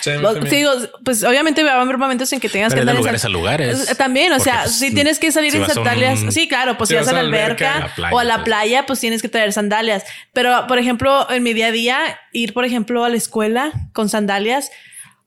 digo, 0.50 0.72
pues 1.04 1.24
obviamente 1.24 1.62
va 1.62 1.72
a 1.72 1.80
haber 1.80 1.96
momentos 1.96 2.32
en 2.32 2.40
que 2.40 2.50
tengas 2.50 2.74
que 2.74 2.80
andar 2.80 2.94
en 2.94 3.00
lugares 3.00 3.24
a 3.24 3.28
lugares. 3.30 3.96
También, 3.96 4.32
o 4.32 4.40
sea, 4.40 4.68
si 4.68 4.92
tienes 4.92 5.18
que 5.18 5.32
salir 5.32 5.54
en 5.56 5.66
sandalias, 5.66 6.20
sí, 6.34 6.48
claro, 6.48 6.76
pues 6.76 6.88
si, 6.88 6.94
vas, 6.94 7.08
a 7.08 7.12
la 7.12 7.20
alberca, 7.20 7.92
o 8.12 8.18
a 8.18 8.24
la 8.24 8.36
pues. 8.36 8.44
playa, 8.44 8.84
pues 8.84 9.00
tienes 9.00 9.22
que 9.22 9.28
traer 9.28 9.52
sandalias. 9.52 10.04
Pero, 10.34 10.66
por 10.66 10.78
ejemplo, 10.78 11.30
en 11.30 11.42
mi 11.42 11.54
día 11.54 11.68
a 11.68 11.72
día, 11.72 12.20
ir, 12.32 12.52
por 12.52 12.66
ejemplo, 12.66 13.04
a 13.04 13.08
la 13.08 13.16
escuela 13.16 13.72
con 13.92 14.10
sandalias, 14.10 14.70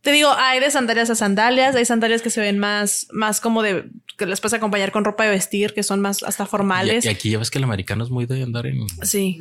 te 0.04 0.12
digo, 0.12 0.34
hay 0.38 0.60
de 0.60 0.70
sandalias 0.70 1.10
a 1.10 1.16
sandalias, 1.16 1.76
hay 1.76 1.86
sandalias 1.86 2.22
que 2.22 2.30
se 2.30 2.42
ven 2.42 2.60
más, 2.60 3.08
más 3.12 3.40
como 3.40 3.62
de 3.64 3.86
que 4.18 4.26
les 4.26 4.40
puedes 4.40 4.54
acompañar 4.54 4.92
con 4.92 5.04
ropa 5.04 5.24
de 5.24 5.32
vestir, 5.32 5.74
que 5.74 5.84
son 5.84 6.00
más 6.02 6.24
hasta 6.24 6.46
formales. 6.46 7.06
Y, 7.06 7.10
aquí 7.10 7.32
ya 7.32 7.40
ves 7.40 7.50
que 7.50 7.58
el 7.58 7.64
americano 7.64 8.04
es 8.04 8.10
muy 8.10 8.26
de 8.26 8.44
andar 8.44 8.68
en. 8.68 8.88
Sí. 9.02 9.40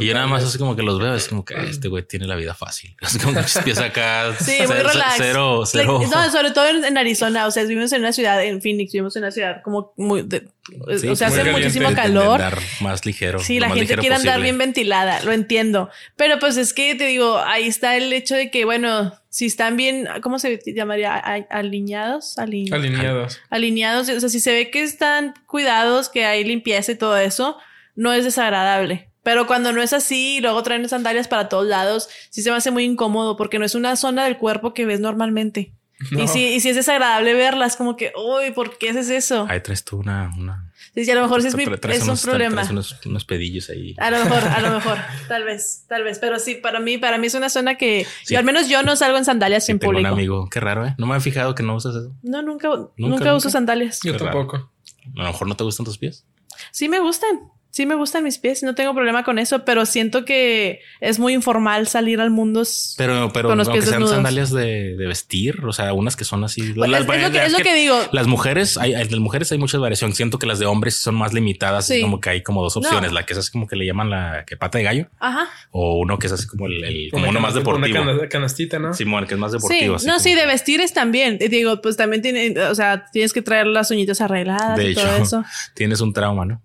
y 0.00 0.06
yo 0.06 0.14
nada 0.14 0.26
más 0.26 0.44
así 0.44 0.58
como 0.58 0.76
que 0.76 0.82
los 0.82 0.98
veo, 0.98 1.14
es 1.14 1.28
como 1.28 1.44
que 1.44 1.54
este 1.68 1.88
güey 1.88 2.04
tiene 2.04 2.26
la 2.26 2.36
vida 2.36 2.54
fácil. 2.54 2.94
Es 3.08 3.18
como 3.18 3.34
que 3.34 3.46
empieza 3.56 3.86
acá. 3.86 4.34
sí, 4.40 4.58
muy 4.66 4.76
relax. 4.76 5.14
Cero, 5.16 5.62
cero. 5.66 6.00
no, 6.10 6.30
sobre 6.30 6.50
todo 6.50 6.68
en, 6.68 6.98
Arizona. 6.98 7.46
O 7.46 7.50
sea, 7.50 7.62
vivimos 7.64 7.92
en 7.92 8.00
una 8.00 8.12
ciudad, 8.12 8.42
en 8.44 8.60
Phoenix, 8.60 8.92
vivimos 8.92 9.16
en 9.16 9.22
una 9.22 9.32
ciudad 9.32 9.62
como 9.62 9.92
muy. 9.96 10.20
o 10.20 11.16
sea, 11.16 11.28
hace 11.28 11.50
muchísimo 11.50 11.92
calor. 11.94 12.40
más 12.80 13.04
ligero. 13.06 13.38
Sí, 13.38 13.58
la 13.58 13.70
gente 13.70 13.96
quiere 13.96 14.14
andar 14.14 14.40
bien 14.40 14.58
ventilada, 14.58 15.22
lo 15.22 15.32
entiendo. 15.32 15.90
Pero 16.16 16.38
pues 16.38 16.56
es 16.56 16.74
que 16.74 16.94
te 16.94 17.06
digo, 17.06 17.38
ahí 17.38 17.66
está 17.66 17.96
el 17.96 18.12
hecho 18.12 18.34
de 18.34 18.50
que, 18.50 18.64
bueno, 18.64 19.14
si 19.30 19.46
están 19.46 19.76
bien, 19.76 20.08
¿cómo 20.22 20.38
se 20.38 20.60
llamaría? 20.74 21.16
Alineados. 21.50 22.38
alineados. 22.72 23.40
Alineados. 23.50 24.08
O 24.08 24.20
sea, 24.20 24.28
si 24.28 24.40
se 24.40 24.52
ve 24.52 24.70
que 24.70 24.82
están 24.82 25.34
cuidados, 25.46 26.08
que 26.08 26.24
hay 26.24 26.44
limpieza 26.44 26.92
y 26.92 26.96
todo 26.96 27.16
eso, 27.16 27.58
no 27.94 28.12
es 28.12 28.24
desagradable. 28.24 29.10
Pero 29.22 29.46
cuando 29.46 29.72
no 29.72 29.82
es 29.82 29.92
así, 29.92 30.40
luego 30.40 30.62
traen 30.62 30.88
sandalias 30.88 31.28
para 31.28 31.50
todos 31.50 31.66
lados, 31.66 32.08
sí 32.30 32.40
se 32.40 32.50
me 32.50 32.56
hace 32.56 32.70
muy 32.70 32.84
incómodo 32.84 33.36
porque 33.36 33.58
no 33.58 33.66
es 33.66 33.74
una 33.74 33.96
zona 33.96 34.24
del 34.24 34.38
cuerpo 34.38 34.72
que 34.72 34.86
ves 34.86 35.00
normalmente. 35.00 35.74
Y, 36.12 36.28
si, 36.28 36.44
y 36.44 36.60
si 36.60 36.68
es 36.68 36.76
desagradable 36.76 37.34
verlas, 37.34 37.76
como 37.76 37.96
que, 37.96 38.12
uy, 38.16 38.52
¿por 38.52 38.78
qué 38.78 38.90
haces 38.90 39.10
eso? 39.10 39.46
Ahí 39.48 39.60
traes 39.60 39.84
tú 39.84 39.98
una, 39.98 40.30
una 40.38 40.68
Sí, 41.04 41.10
a 41.10 41.14
lo 41.14 41.22
mejor 41.22 41.42
sí 41.42 41.48
es, 41.48 41.56
mi, 41.56 41.62
es 41.62 42.08
un 42.08 42.18
problema. 42.18 42.66
Unos, 42.70 43.24
pedillos 43.24 43.70
ahí. 43.70 43.94
A 43.98 44.10
lo 44.10 44.24
mejor, 44.24 44.42
a 44.42 44.60
lo 44.60 44.70
mejor, 44.72 44.98
tal 45.28 45.44
vez, 45.44 45.84
tal 45.88 46.02
vez. 46.02 46.18
Pero 46.18 46.38
sí, 46.38 46.56
para 46.56 46.80
mí, 46.80 46.98
para 46.98 47.18
mí 47.18 47.26
es 47.26 47.34
una 47.34 47.48
zona 47.48 47.76
que 47.76 48.06
yo, 48.26 48.38
al 48.38 48.44
menos 48.44 48.68
yo 48.68 48.82
no 48.82 48.96
salgo 48.96 49.18
en 49.18 49.24
sandalias 49.24 49.68
en 49.68 49.78
público. 49.78 50.00
un 50.00 50.06
amigo, 50.06 50.48
qué 50.50 50.60
raro, 50.60 50.86
¿eh? 50.86 50.94
No 50.98 51.06
me 51.06 51.16
he 51.16 51.20
fijado 51.20 51.54
que 51.54 51.62
no 51.62 51.76
usas 51.76 51.94
eso. 51.94 52.12
No, 52.22 52.42
nunca, 52.42 52.68
nunca, 52.96 53.34
uso 53.34 53.50
sandalias. 53.50 54.00
Yo 54.02 54.16
tampoco. 54.16 54.70
A 55.16 55.22
lo 55.22 55.28
mejor 55.28 55.46
no 55.46 55.56
te 55.56 55.64
gustan 55.64 55.84
tus 55.84 55.98
pies. 55.98 56.26
Sí 56.72 56.88
me 56.88 57.00
gustan. 57.00 57.50
Sí 57.78 57.86
me 57.86 57.94
gustan 57.94 58.24
mis 58.24 58.38
pies, 58.38 58.64
no 58.64 58.74
tengo 58.74 58.92
problema 58.92 59.22
con 59.22 59.38
eso, 59.38 59.64
pero 59.64 59.86
siento 59.86 60.24
que 60.24 60.80
es 60.98 61.20
muy 61.20 61.32
informal 61.32 61.86
salir 61.86 62.20
al 62.20 62.28
mundo 62.28 62.64
pero, 62.96 63.30
pero 63.32 63.50
con 63.50 63.58
los 63.58 63.68
pies 63.68 63.84
sean 63.84 64.04
sandalias 64.08 64.50
de, 64.50 64.96
vestir, 64.98 65.64
o 65.64 65.72
sea, 65.72 65.92
unas 65.92 66.16
que 66.16 66.24
son 66.24 66.42
así. 66.42 66.72
Pues 66.72 66.90
es, 66.90 67.52
lo 67.52 67.58
que, 67.58 67.74
digo. 67.74 67.96
Las 68.10 68.26
mujeres, 68.26 68.78
hay, 68.78 68.94
las 68.94 69.20
mujeres 69.20 69.52
hay 69.52 69.58
muchas 69.58 69.80
variaciones. 69.80 70.16
Siento 70.16 70.40
que 70.40 70.48
las 70.48 70.58
de 70.58 70.66
hombres 70.66 70.96
son 70.96 71.14
más 71.14 71.32
limitadas, 71.32 71.88
como 72.02 72.20
que 72.20 72.30
hay 72.30 72.42
como 72.42 72.64
dos 72.64 72.76
opciones. 72.76 73.12
La 73.12 73.24
que 73.24 73.34
es 73.34 73.38
así 73.38 73.52
como 73.52 73.68
que 73.68 73.76
le 73.76 73.86
llaman 73.86 74.10
la 74.10 74.44
que 74.44 74.56
pata 74.56 74.78
de 74.78 74.82
gallo, 74.82 75.06
Ajá. 75.20 75.48
o 75.70 76.00
uno 76.00 76.18
que 76.18 76.26
es 76.26 76.32
así 76.32 76.48
como 76.48 76.66
el, 76.66 77.10
como 77.12 77.28
uno 77.28 77.38
más 77.38 77.54
deportivo. 77.54 78.02
Una 78.02 78.28
canastita, 78.28 78.80
¿no? 78.80 78.92
Simón, 78.92 79.28
que 79.28 79.34
es 79.34 79.40
más 79.40 79.52
deportivo. 79.52 80.00
Sí, 80.00 80.06
no, 80.08 80.18
sí, 80.18 80.34
de 80.34 80.46
vestir 80.46 80.80
es 80.80 80.92
también. 80.92 81.38
Digo, 81.38 81.80
pues 81.80 81.96
también 81.96 82.22
tiene, 82.22 82.60
o 82.60 82.74
sea, 82.74 83.06
tienes 83.12 83.32
que 83.32 83.40
traer 83.40 83.68
las 83.68 83.92
uñitas 83.92 84.20
arregladas 84.20 84.80
y 84.80 84.94
todo 84.96 85.16
eso. 85.22 85.44
Tienes 85.74 86.00
un 86.00 86.12
trauma, 86.12 86.44
¿no? 86.44 86.60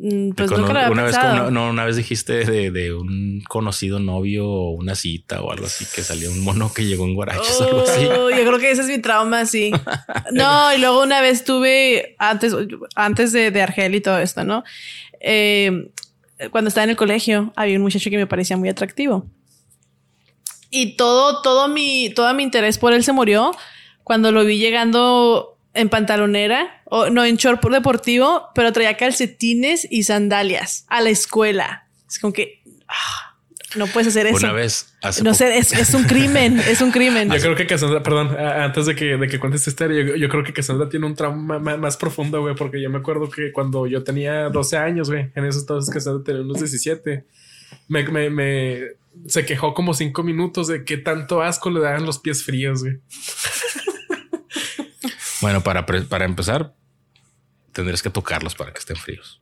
Mm, 0.00 0.30
Pues 0.30 0.48
Cuando- 0.48 0.58
nunca 0.68 0.72
lo 0.74 0.78
había 0.78 0.92
una, 0.92 1.02
vez, 1.02 1.16
una, 1.16 1.50
no, 1.50 1.70
una 1.70 1.84
vez 1.84 1.96
dijiste 1.96 2.44
de, 2.44 2.70
de 2.70 2.94
un 2.94 3.42
conocido 3.48 3.98
novio 3.98 4.46
o 4.48 4.70
una 4.70 4.94
cita 4.94 5.42
o 5.42 5.50
algo 5.50 5.66
así 5.66 5.84
que 5.92 6.02
salió 6.02 6.30
un 6.30 6.44
mono 6.44 6.72
que 6.72 6.84
llegó 6.86 7.04
en 7.04 7.14
guaraches 7.14 7.60
o 7.60 7.64
algo 7.64 7.80
así. 7.82 8.06
Oh, 8.06 8.30
yo 8.30 8.36
creo 8.46 8.58
que 8.60 8.70
ese 8.70 8.82
es 8.82 8.88
mi 8.88 8.98
trauma, 9.00 9.44
sí. 9.44 9.72
No, 10.32 10.72
y 10.72 10.78
luego 10.78 11.02
una 11.02 11.20
vez 11.20 11.42
tuve, 11.44 12.14
antes, 12.18 12.54
antes 12.94 13.32
de, 13.32 13.50
de 13.50 13.60
Argel 13.62 13.96
y 13.96 14.00
todo 14.00 14.18
esto, 14.20 14.44
¿no? 14.44 14.62
Eh, 15.20 15.90
cuando 16.52 16.68
estaba 16.68 16.84
en 16.84 16.90
el 16.90 16.96
colegio, 16.96 17.52
había 17.56 17.74
un 17.76 17.82
muchacho 17.82 18.08
que 18.08 18.16
me 18.18 18.28
parecía 18.28 18.56
muy 18.56 18.68
atractivo. 18.68 19.26
Y 20.70 20.96
todo, 20.96 21.42
todo 21.42 21.66
mi, 21.66 22.10
todo 22.14 22.32
mi 22.34 22.44
interés 22.44 22.78
por 22.78 22.92
él 22.92 23.02
se 23.02 23.12
murió 23.12 23.50
cuando 24.04 24.30
lo 24.30 24.44
vi 24.44 24.58
llegando 24.58 25.57
en 25.78 25.88
pantalonera, 25.88 26.82
o 26.84 27.08
no, 27.10 27.24
en 27.24 27.36
short 27.36 27.64
deportivo, 27.70 28.48
pero 28.54 28.72
traía 28.72 28.96
calcetines 28.96 29.86
y 29.90 30.02
sandalias 30.02 30.84
a 30.88 31.00
la 31.00 31.10
escuela. 31.10 31.88
Es 32.08 32.18
como 32.18 32.32
que 32.32 32.62
ah, 32.88 33.36
no 33.76 33.86
puedes 33.86 34.08
hacer 34.08 34.26
eso. 34.26 34.36
Una 34.36 34.52
vez 34.52 34.94
hace 35.02 35.22
No 35.22 35.34
sé, 35.34 35.58
es, 35.58 35.72
es 35.72 35.92
un 35.94 36.04
crimen, 36.04 36.58
es 36.68 36.80
un 36.80 36.90
crimen. 36.90 37.30
Yo 37.30 37.38
creo 37.40 37.54
que 37.56 37.66
Cassandra, 37.66 38.02
perdón, 38.02 38.36
antes 38.38 38.86
de 38.86 38.94
que, 38.94 39.16
de 39.16 39.28
que 39.28 39.38
cuentes 39.38 39.60
esta 39.66 39.70
historia, 39.70 40.04
yo, 40.04 40.16
yo 40.16 40.28
creo 40.28 40.42
que 40.42 40.52
Cassandra 40.52 40.88
tiene 40.88 41.06
un 41.06 41.14
trauma 41.14 41.58
ma- 41.58 41.76
más, 41.76 41.96
profundo, 41.96 42.40
güey, 42.40 42.54
porque 42.54 42.80
yo 42.80 42.88
me 42.90 42.98
acuerdo 42.98 43.28
que 43.30 43.52
cuando 43.52 43.86
yo 43.86 44.02
tenía 44.04 44.48
12 44.48 44.76
años, 44.76 45.10
güey, 45.10 45.30
en 45.34 45.44
esos 45.44 45.62
entonces 45.62 45.92
Cassandra 45.92 46.24
tenía 46.24 46.42
unos 46.42 46.58
17, 46.58 47.24
me, 47.88 48.04
me, 48.08 48.30
me- 48.30 48.80
se 49.26 49.44
quejó 49.44 49.74
como 49.74 49.92
cinco 49.94 50.22
minutos 50.22 50.68
de 50.68 50.84
qué 50.84 50.96
tanto 50.96 51.42
asco 51.42 51.70
le 51.70 51.80
daban 51.80 52.06
los 52.06 52.18
pies 52.18 52.44
fríos, 52.44 52.82
güey. 52.82 52.98
Bueno, 55.40 55.62
para, 55.62 55.84
para 55.86 56.24
empezar, 56.24 56.74
tendrías 57.72 58.02
que 58.02 58.10
tocarlos 58.10 58.54
para 58.54 58.72
que 58.72 58.78
estén 58.78 58.96
fríos. 58.96 59.40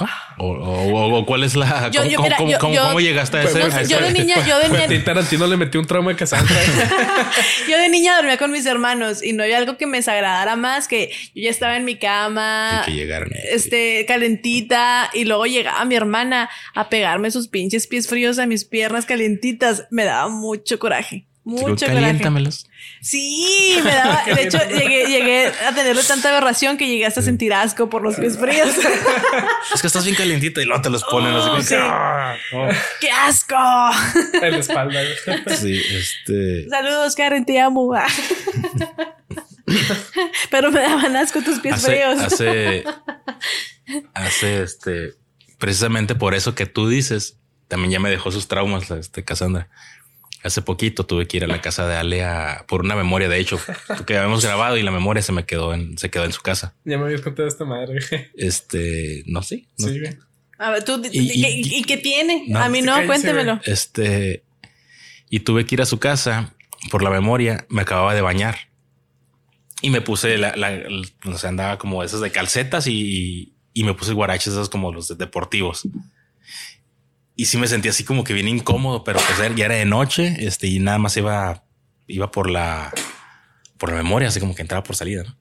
¿No? 0.00 0.06
O, 0.38 0.48
o- 0.52 1.18
o 1.18 1.26
cuál 1.26 1.44
es 1.44 1.56
la. 1.56 1.90
Yo- 1.90 2.00
¿Cómo, 2.02 2.10
yo, 2.10 2.16
cómo- 2.16 2.26
mira, 2.26 2.36
cómo- 2.36 2.50
yo- 2.50 2.58
cómo- 2.58 2.74
yo- 2.74 2.82
cómo 2.82 3.00
llegaste 3.00 3.38
a 3.38 3.42
ese? 3.44 3.58
No 3.58 3.64
a 3.66 3.70
sé, 3.70 3.80
ese- 3.82 3.90
yo 3.92 4.00
de 4.00 4.12
niña, 4.12 4.46
yo 4.46 4.58
de 4.58 4.64
Quentin 4.68 4.88
niña, 4.90 5.04
Tarantino 5.04 5.46
le 5.46 5.56
metió 5.56 5.80
un 5.80 5.86
trauma 5.86 6.12
a 6.12 6.16
Cassandra. 6.16 6.54
yo 7.68 7.78
de 7.78 7.88
niña 7.88 8.16
dormía 8.16 8.36
con 8.36 8.50
mis 8.52 8.66
hermanos 8.66 9.22
y 9.22 9.32
no 9.32 9.42
había 9.44 9.56
algo 9.58 9.76
que 9.78 9.86
me 9.86 9.96
desagradara 9.98 10.56
más 10.56 10.88
que 10.88 11.10
yo 11.34 11.42
ya 11.44 11.50
estaba 11.50 11.76
en 11.76 11.84
mi 11.86 11.96
cama, 11.98 12.82
que 12.84 12.92
llegaron. 12.92 13.30
este, 13.50 14.04
calentita, 14.06 15.10
y 15.14 15.24
luego 15.24 15.46
llegaba 15.46 15.84
mi 15.86 15.94
hermana 15.94 16.50
a 16.74 16.88
pegarme 16.90 17.30
sus 17.30 17.48
pinches 17.48 17.86
pies 17.86 18.08
fríos 18.08 18.38
a 18.38 18.46
mis 18.46 18.64
piernas 18.66 19.06
calentitas. 19.06 19.86
Me 19.90 20.04
daba 20.04 20.28
mucho 20.28 20.78
coraje. 20.78 21.27
Digo, 21.50 21.68
Mucho 21.68 21.86
coraje. 21.86 22.02
Caliéntamelos. 22.02 22.66
Sí, 23.00 23.78
me 23.82 23.90
daba. 23.94 24.22
De 24.34 24.42
hecho, 24.42 24.58
llegué, 24.68 25.06
llegué 25.06 25.46
a 25.46 25.74
tenerle 25.74 26.02
tanta 26.02 26.28
aberración 26.28 26.76
que 26.76 26.86
llegué 26.86 27.06
hasta 27.06 27.20
a 27.20 27.22
sentir 27.22 27.54
asco 27.54 27.88
por 27.88 28.02
los 28.02 28.16
pies 28.16 28.36
fríos. 28.38 28.68
Es 29.74 29.80
que 29.80 29.86
estás 29.86 30.04
bien 30.04 30.14
calientita 30.16 30.60
y 30.60 30.66
luego 30.66 30.82
te 30.82 30.90
los 30.90 31.04
ponen 31.04 31.34
así 31.34 31.48
como 31.48 31.62
sí. 31.62 31.68
que, 31.68 31.76
"Ah". 31.80 32.36
¡Qué 33.00 33.10
asco! 33.10 33.54
en 34.42 34.50
la 34.52 34.58
espalda. 34.58 35.00
Sí, 35.56 35.80
este. 35.90 36.68
Saludos, 36.68 37.14
Karen, 37.14 37.44
te 37.46 37.58
amo. 37.60 37.94
Pero 40.50 40.70
me 40.72 40.80
daban 40.80 41.16
asco 41.16 41.40
tus 41.42 41.60
pies 41.60 41.74
Hace, 41.76 41.86
fríos. 41.86 42.20
hace, 42.20 42.84
hace 44.14 44.62
este, 44.62 45.14
precisamente 45.58 46.14
por 46.14 46.34
eso 46.34 46.54
que 46.54 46.66
tú 46.66 46.88
dices, 46.88 47.36
también 47.68 47.90
ya 47.92 48.00
me 48.00 48.10
dejó 48.10 48.30
sus 48.32 48.48
traumas, 48.48 48.90
este 48.90 49.24
Cassandra. 49.24 49.68
Hace 50.44 50.62
poquito 50.62 51.04
tuve 51.04 51.26
que 51.26 51.38
ir 51.38 51.44
a 51.44 51.46
la 51.48 51.60
casa 51.60 51.86
de 51.88 51.96
Ale 51.96 52.24
a- 52.24 52.64
por 52.68 52.80
una 52.82 52.94
memoria, 52.94 53.28
de 53.28 53.38
hecho, 53.38 53.58
que 54.06 54.16
habíamos 54.16 54.44
grabado 54.44 54.76
y 54.76 54.82
la 54.82 54.90
memoria 54.92 55.20
se 55.22 55.32
me 55.32 55.44
quedó 55.44 55.74
en, 55.74 55.98
se 55.98 56.10
quedó 56.10 56.24
en 56.24 56.32
su 56.32 56.40
casa. 56.42 56.74
Ya 56.84 56.96
me 56.96 57.04
habías 57.04 57.20
contado 57.22 57.48
esta 57.48 57.64
madre. 57.64 57.98
Este, 58.36 59.24
no 59.26 59.42
sé. 59.42 59.66
no- 59.78 59.88
Sí, 59.88 59.98
güey. 60.00 60.16
A 60.58 60.70
ver, 60.70 60.84
tú, 60.84 61.00
Y- 61.12 61.18
¿y, 61.18 61.42
qué- 61.42 61.50
y- 61.50 61.78
y 61.78 61.82
qué 61.84 61.96
tiene? 61.96 62.44
No, 62.48 62.60
a 62.60 62.68
mí 62.68 62.82
no, 62.82 62.94
cuéntemelo. 63.06 63.60
Este, 63.64 64.44
y 65.30 65.40
tuve 65.40 65.64
que 65.66 65.74
ir 65.74 65.82
a 65.82 65.86
su 65.86 65.98
casa 65.98 66.54
por 66.90 67.02
la 67.02 67.10
memoria. 67.10 67.66
Me 67.68 67.82
acababa 67.82 68.14
de 68.14 68.20
bañar 68.22 68.58
y 69.82 69.90
me 69.90 70.00
puse 70.00 70.36
la, 70.38 70.54
la, 70.56 70.72
el- 70.72 71.12
o 71.24 71.36
sea, 71.38 71.50
andaba 71.50 71.78
como 71.78 72.02
esas 72.02 72.20
de 72.20 72.30
calcetas 72.32 72.86
y, 72.86 73.54
y 73.72 73.84
me 73.84 73.94
puse 73.94 74.12
guaraches, 74.12 74.52
esos 74.52 74.68
como 74.68 74.92
los 74.92 75.08
de 75.08 75.14
deportivos. 75.16 75.86
Y 77.40 77.44
sí 77.44 77.56
me 77.56 77.68
sentí 77.68 77.88
así 77.88 78.02
como 78.02 78.24
que 78.24 78.32
bien 78.32 78.48
incómodo, 78.48 79.04
pero 79.04 79.20
pues 79.20 79.56
ya 79.56 79.66
era 79.66 79.76
de 79.76 79.84
noche, 79.84 80.34
este, 80.40 80.66
y 80.66 80.80
nada 80.80 80.98
más 80.98 81.16
iba, 81.16 81.62
iba 82.08 82.32
por 82.32 82.50
la, 82.50 82.92
por 83.78 83.90
la 83.90 83.96
memoria, 83.96 84.26
así 84.26 84.40
como 84.40 84.56
que 84.56 84.62
entraba 84.62 84.82
por 84.82 84.96
salida, 84.96 85.22
¿no? 85.22 85.36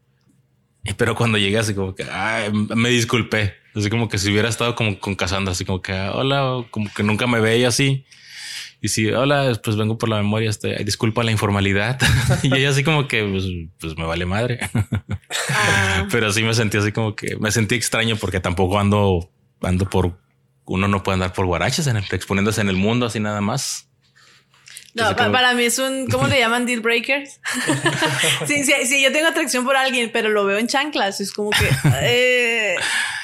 Pero 0.96 1.16
cuando 1.16 1.40
llegué 1.40 1.58
así 1.58 1.74
como 1.74 1.96
que 1.96 2.04
ay, 2.04 2.52
me 2.54 2.90
disculpé, 2.90 3.56
así 3.74 3.90
como 3.90 4.10
que 4.10 4.20
si 4.20 4.32
hubiera 4.32 4.48
estado 4.48 4.76
como 4.76 5.00
con 5.00 5.16
Cassandra, 5.16 5.54
así 5.54 5.66
como 5.66 5.82
que 5.82 5.92
"Ah, 5.92 6.12
hola, 6.14 6.68
como 6.70 6.88
que 6.94 7.02
nunca 7.02 7.26
me 7.26 7.40
veía 7.40 7.70
así. 7.70 8.06
Y 8.80 8.90
si 8.90 9.08
hola, 9.08 9.60
pues 9.64 9.76
vengo 9.76 9.98
por 9.98 10.08
la 10.08 10.18
memoria, 10.18 10.52
este, 10.52 10.76
disculpa 10.84 11.24
la 11.24 11.32
informalidad. 11.32 11.98
y 12.44 12.56
ella 12.56 12.70
así 12.70 12.84
como 12.84 13.08
que 13.08 13.24
pues, 13.24 13.46
pues 13.80 13.98
me 13.98 14.06
vale 14.06 14.28
madre. 14.28 14.60
Ah, 15.50 16.06
Pero 16.12 16.32
sí 16.32 16.44
me 16.44 16.54
sentí 16.54 16.78
así 16.78 16.92
como 16.92 17.16
que 17.16 17.38
me 17.38 17.50
sentí 17.50 17.74
extraño 17.74 18.18
porque 18.18 18.40
tampoco 18.40 18.80
ando, 18.80 19.32
ando 19.64 19.90
por 19.90 20.27
uno 20.68 20.88
no 20.88 21.02
puede 21.04 21.16
andar 21.16 21.34
por 21.34 21.46
guaraches 21.46 21.88
en 21.88 21.98
el, 21.98 22.06
exponiéndose 22.12 22.62
en 22.62 22.70
el 22.70 22.76
mundo 22.76 23.06
así 23.08 23.20
nada 23.20 23.42
más. 23.42 23.88
no, 24.94 25.16
pa- 25.16 25.32
para 25.32 25.54
mí 25.54 25.64
es 25.64 25.80
un, 25.80 26.08
¿cómo 26.08 26.28
le 26.28 26.40
llaman 26.40 26.66
deal 26.66 26.82
breakers? 26.82 27.40
sí, 28.48 28.64
sí, 28.64 28.74
sí, 28.86 29.02
yo 29.04 29.12
tengo 29.12 29.28
atracción 29.28 29.64
por 29.66 29.76
alguien, 29.78 30.10
pero 30.12 30.30
lo 30.30 30.46
veo 30.46 30.58
en 30.58 30.68
chanclas. 30.68 31.22
Es 31.22 31.32
como 31.32 31.52
que, 31.52 31.70
eh, 32.02 32.76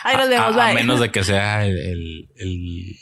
ahí 0.04 0.18
nos 0.18 0.30
vemos, 0.30 0.56
a, 0.56 0.64
a 0.64 0.66
bye. 0.68 0.76
menos 0.76 1.00
de 1.00 1.12
que 1.12 1.24
sea 1.24 1.66
el, 1.66 1.78
el, 1.78 2.30
el- 2.36 2.96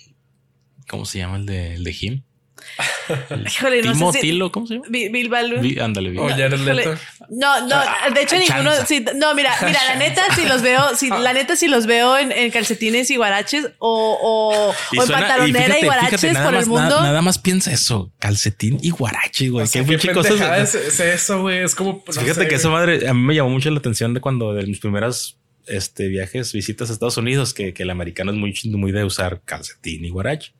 ¿cómo 0.87 1.05
se 1.05 1.19
llama 1.19 1.37
el 1.37 1.45
de, 1.45 1.75
el 1.75 1.83
de 1.83 1.93
Jim? 1.93 2.23
Híjole, 3.47 3.81
no 3.81 3.93
Timo 3.93 4.11
sé 4.13 4.19
si- 4.19 4.27
Tilo, 4.27 4.51
¿cómo 4.51 4.67
se 4.67 4.75
llama? 4.75 4.85
Bill, 4.89 5.09
Bill. 5.11 5.59
Vi- 5.61 5.79
ándale. 5.79 6.11
Leto. 6.11 6.95
No, 7.29 7.67
no, 7.67 7.75
Ah, 7.75 8.09
de 8.13 8.21
hecho 8.21 8.37
ninguno, 8.37 8.71
sí, 8.87 9.03
no, 9.15 9.33
mira, 9.35 9.53
mira, 9.65 9.79
la 9.85 9.95
neta 9.95 10.33
si 10.35 10.45
los 10.45 10.61
veo, 10.61 10.95
si, 10.95 11.09
la 11.09 11.33
neta 11.33 11.55
si 11.55 11.67
los 11.67 11.85
veo 11.85 12.17
en, 12.17 12.31
en 12.31 12.51
calcetines 12.51 13.09
y 13.09 13.15
guaraches 13.17 13.67
o, 13.79 14.17
o, 14.21 14.73
Y 14.91 14.97
o 14.97 15.01
en 15.01 15.07
suena- 15.07 15.27
pantalonera 15.27 15.59
y, 15.65 15.67
fíjate, 15.81 15.85
guaraches 15.85 16.21
fíjate, 16.21 16.43
por 16.43 16.53
más, 16.53 16.63
el 16.63 16.69
mundo. 16.69 16.89
Nada, 16.89 17.01
nada 17.03 17.21
más 17.21 17.39
piensa 17.39 17.71
eso, 17.71 18.11
calcetín 18.19 18.79
y 18.81 18.89
guarache, 18.91 19.49
güey. 19.49 19.63
O 19.63 19.67
sea, 19.67 19.83
qué 19.85 19.97
qué 19.97 20.11
cosas. 20.13 20.75
es, 20.75 20.75
es 20.75 20.99
eso, 20.99 21.41
güey. 21.41 21.59
Es 21.59 21.75
como. 21.75 22.03
no 22.05 22.13
Fíjate 22.13 22.33
sé, 22.41 22.47
que 22.47 22.55
esa 22.55 22.69
madre 22.69 23.07
a 23.07 23.13
mí 23.13 23.21
me 23.21 23.35
llamó 23.35 23.49
mucho 23.49 23.69
la 23.71 23.79
atención 23.79 24.13
de 24.13 24.21
cuando 24.21 24.53
de 24.53 24.65
mis 24.65 24.79
primeras 24.79 25.37
este, 25.67 26.07
viajes, 26.07 26.51
visitas 26.53 26.89
a 26.89 26.93
Estados 26.93 27.17
Unidos, 27.17 27.53
que, 27.53 27.73
que 27.73 27.83
el 27.83 27.89
americano 27.91 28.31
es 28.31 28.37
muy, 28.37 28.53
muy 28.73 28.91
de 28.91 29.03
usar 29.05 29.41
calcetín 29.45 30.03
y 30.05 30.09
guarache. 30.09 30.53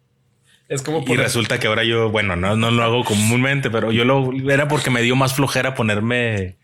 Es 0.71 0.81
como 0.81 1.03
Y 1.05 1.15
resulta 1.17 1.59
que 1.59 1.67
ahora 1.67 1.83
yo, 1.83 2.09
bueno, 2.09 2.35
no, 2.37 2.55
no 2.55 2.71
lo 2.71 2.81
hago 2.83 3.03
comúnmente, 3.03 3.69
pero 3.69 3.91
yo 3.91 4.05
lo 4.05 4.31
era 4.49 4.67
porque 4.69 4.89
me 4.89 5.01
dio 5.01 5.15
más 5.17 5.33
flojera 5.35 5.75
ponerme. 5.75 6.57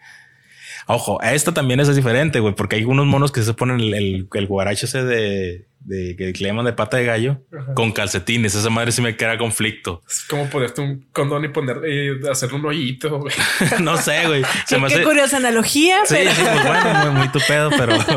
Ojo, 0.90 1.22
a 1.22 1.34
esta 1.34 1.54
también 1.54 1.82
es 1.82 1.94
diferente, 1.94 2.40
güey, 2.40 2.56
porque 2.56 2.78
hay 2.78 2.86
unos 2.86 3.06
monos 3.06 3.34
que 3.34 3.42
se 3.44 3.54
ponen 3.54 3.82
el, 3.82 3.94
el, 3.94 4.28
el 4.34 4.48
guarache 4.48 4.86
ese 4.86 5.04
de, 5.04 5.66
de 5.82 6.16
que 6.16 6.28
le 6.32 6.48
llaman 6.48 6.64
de 6.64 6.72
pata 6.72 6.96
de 6.96 7.04
gallo 7.04 7.42
Ajá. 7.54 7.74
con 7.74 7.92
calcetines. 7.92 8.56
Esa 8.56 8.70
madre 8.70 8.94
sí 8.94 9.02
me 9.02 9.18
queda 9.18 9.38
conflicto. 9.38 10.02
Es 10.10 10.24
como 10.30 10.50
ponerte 10.50 10.80
un 10.80 11.06
condón 11.12 11.44
y 11.44 11.50
poner 11.50 11.80
y 11.86 12.26
hacerle 12.30 12.56
un 12.60 12.66
hoyito, 12.68 13.20
güey. 13.20 13.36
no 13.82 13.98
sé, 13.98 14.26
güey. 14.28 14.44
Qué 14.70 14.76
hace- 14.78 15.04
curiosa 15.04 15.36
analogía, 15.36 15.98
Sí, 16.06 16.16
pero 16.20 16.32
sí, 16.32 16.42
pues 16.42 16.64
bueno, 16.66 16.94
muy, 17.12 17.20
muy 17.20 17.28
tu 17.34 17.40
pedo, 17.46 17.70
pero, 17.78 17.94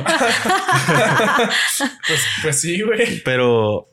Pues, 2.07 2.23
pues 2.43 2.61
sí, 2.61 2.81
güey. 2.83 3.21
pero 3.25 3.89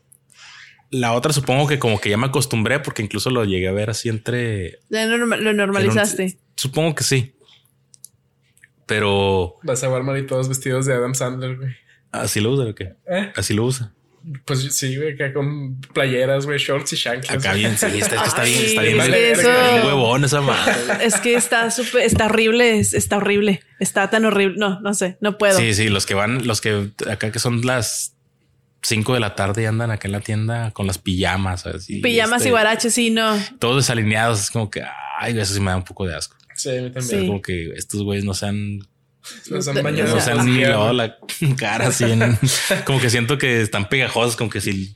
la 0.89 1.13
otra 1.13 1.34
supongo 1.34 1.67
que 1.67 1.79
como 1.79 2.00
que 2.00 2.10
ya 2.10 2.17
me 2.17 2.27
acostumbré 2.27 2.79
porque 2.79 3.01
incluso 3.01 3.29
lo 3.29 3.44
llegué 3.46 3.67
a 3.67 3.72
ver 3.74 3.89
así 3.89 4.10
entre. 4.10 4.79
ya 4.89 5.06
lo, 5.06 5.17
norma- 5.17 5.38
lo 5.38 5.53
normalizaste. 5.53 6.38
Supongo 6.56 6.96
que 6.96 7.03
sí. 7.03 7.34
Pero 8.86 9.56
Vas 9.63 9.84
a 9.84 9.89
ver 9.89 10.17
y 10.24 10.25
todos 10.25 10.48
vestidos 10.48 10.86
de 10.86 10.94
Adam 10.94 11.13
Sandler, 11.13 11.58
güey. 11.58 11.75
así 12.12 12.39
lo 12.39 12.51
usa 12.51 12.65
o 12.65 12.75
qué? 12.75 12.94
¿Eh? 13.10 13.32
Así 13.36 13.53
lo 13.53 13.65
usa. 13.65 13.94
Pues 14.46 14.60
sí, 14.75 14.96
güey, 14.98 15.13
acá 15.13 15.32
con 15.34 15.79
playeras, 15.94 16.46
güey, 16.46 16.58
shorts 16.60 16.91
y 16.94 16.98
chanclas. 16.98 17.38
Acá 17.38 17.53
bien, 17.53 17.77
sí, 17.77 17.86
está, 17.98 18.25
está 18.25 18.44
bien, 18.44 18.58
Ay, 18.60 18.65
está 18.65 18.82
bien, 18.82 19.00
es 19.00 19.08
que 19.10 19.32
está 19.32 19.41
eso- 19.67 19.74
bien 19.75 19.86
huevón 19.88 20.25
esa 20.25 20.41
madre. 20.41 20.74
Es 21.01 21.15
que 21.20 21.36
está 21.36 21.72
súper, 21.72 22.01
está 22.03 22.25
horrible, 22.25 22.79
es- 22.79 22.94
está 22.94 23.17
horrible, 23.17 23.62
está 23.79 24.10
tan 24.10 24.25
horrible. 24.25 24.56
No, 24.58 24.82
no 24.82 24.94
sé, 24.94 25.17
no 25.22 25.38
puedo. 25.38 25.58
Sí, 25.58 25.74
sí, 25.74 25.88
los 25.88 26.06
que 26.06 26.13
van, 26.13 26.46
los 26.46 26.60
que 26.60 26.89
acá 27.10 27.32
que 27.32 27.39
son 27.39 27.62
las 27.65 28.16
5 28.88 29.13
de 29.15 29.20
la 29.20 29.36
tarde 29.36 29.63
y 29.63 29.65
andan 29.65 29.91
acá 29.91 30.08
en 30.08 30.13
la 30.13 30.22
tienda 30.22 30.72
con 30.72 30.88
las 30.88 30.98
pijamas, 30.98 31.65
así. 31.65 32.00
Pijamas 32.00 32.38
este, 32.38 32.48
y 32.48 32.51
guaraches, 32.51 32.94
sí, 32.94 33.10
no. 33.10 33.38
Todos 33.60 33.75
desalineados, 33.77 34.39
es 34.39 34.50
como 34.50 34.70
que, 34.70 34.82
ay, 35.20 35.38
eso 35.38 35.53
sí 35.53 35.60
me 35.60 35.72
da 35.72 35.77
un 35.77 35.84
poco 35.84 36.06
de 36.08 36.15
asco. 36.15 36.38
Sí, 36.56 36.70
a 36.70 36.82
mí 36.82 36.91
también. 36.91 37.22
Sí. 37.22 37.27
Como 37.27 37.41
que 37.41 37.72
estos 37.75 38.01
güeyes 38.03 38.24
no 38.24 38.34
se 38.34 38.46
han, 38.46 38.79
Los 39.50 39.67
han 39.67 39.75
No 39.75 39.84
bañado. 39.84 40.20
se 40.22 40.32
han 40.32 40.39
así, 40.39 40.62
lavado 40.62 40.94
la 40.94 41.17
cara 41.58 41.88
así 41.88 42.06
en- 42.06 42.39
como 42.86 43.01
que 43.01 43.10
siento 43.10 43.38
que 43.38 43.62
están 43.62 43.89
pegajosos, 43.89 44.38
como 44.38 44.50
que 44.50 44.62
si 44.62 44.94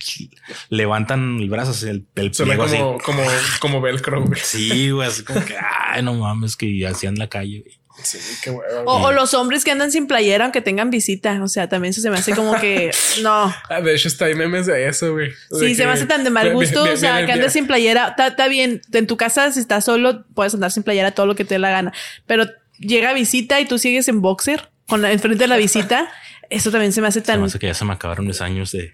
levantan 0.69 1.39
el 1.39 1.49
brazo, 1.49 1.71
así, 1.71 1.89
el, 1.89 2.07
el 2.15 2.31
pliego 2.31 2.63
así. 2.63 2.77
como, 2.77 2.97
como, 2.99 3.21
como 3.59 3.81
velcro, 3.81 4.23
güey. 4.23 4.39
Sí, 4.41 4.89
güey, 4.91 5.07
así 5.09 5.23
como 5.23 5.43
que, 5.43 5.55
ay, 5.89 6.01
no 6.01 6.13
mames, 6.13 6.55
que 6.55 6.87
hacían 6.87 7.15
la 7.15 7.27
calle. 7.27 7.59
güey. 7.61 7.80
Sí, 8.03 8.17
qué 8.43 8.49
hueva. 8.49 8.83
O, 8.85 9.11
los 9.11 9.33
hombres 9.33 9.63
que 9.63 9.71
andan 9.71 9.91
sin 9.91 10.07
playera 10.07 10.45
aunque 10.45 10.61
tengan 10.61 10.89
visita. 10.89 11.41
O 11.43 11.47
sea, 11.47 11.69
también 11.69 11.91
eso 11.91 12.01
se 12.01 12.09
me 12.09 12.17
hace 12.17 12.33
como 12.33 12.59
que 12.59 12.91
no. 13.21 13.53
Ah, 13.69 13.81
de 13.81 13.93
hecho, 13.95 14.07
está 14.07 14.25
hay 14.25 14.35
memes 14.35 14.65
de 14.65 14.87
eso, 14.87 15.11
güey. 15.11 15.31
Sí, 15.59 15.75
se 15.75 15.85
me 15.85 15.91
hace 15.91 16.05
tan 16.05 16.23
de 16.23 16.29
mal 16.29 16.45
Bien, 16.45 16.55
gusto. 16.55 16.83
bien, 16.83 16.95
o 16.95 16.97
sea, 16.97 17.13
bien, 17.17 17.25
que 17.25 17.33
bien. 17.33 17.39
andes 17.39 17.53
sin 17.53 17.67
playera. 17.67 18.15
Está 18.17 18.47
bien. 18.47 18.81
En 18.93 19.07
tu 19.07 19.17
casa, 19.17 19.51
si 19.51 19.59
estás 19.59 19.85
solo, 19.85 20.25
puedes 20.33 20.53
andar 20.53 20.71
sin 20.71 20.83
playera 20.83 21.11
todo 21.11 21.25
lo 21.25 21.35
que 21.35 21.45
te 21.45 21.55
dé 21.55 21.59
la 21.59 21.69
gana. 21.71 21.93
Pero 22.25 22.45
llega 22.79 23.13
visita 23.13 23.59
y 23.59 23.65
tú 23.65 23.77
sigues 23.77 24.07
en 24.07 24.21
boxer 24.21 24.69
con 24.87 25.01
la, 25.01 25.11
enfrente 25.11 25.43
de 25.43 25.47
la 25.47 25.57
visita. 25.57 26.11
Eso 26.49 26.71
también 26.71 26.91
se 26.93 27.01
me 27.01 27.07
hace 27.07 27.19
Se 27.19 27.25
tan. 27.25 27.39
me 27.39 27.45
hace 27.47 27.59
que 27.59 27.67
ya 27.67 27.73
se 27.73 27.85
me 27.85 27.93
acabaron 27.93 28.25
mis 28.25 28.41
años 28.41 28.71
de, 28.71 28.93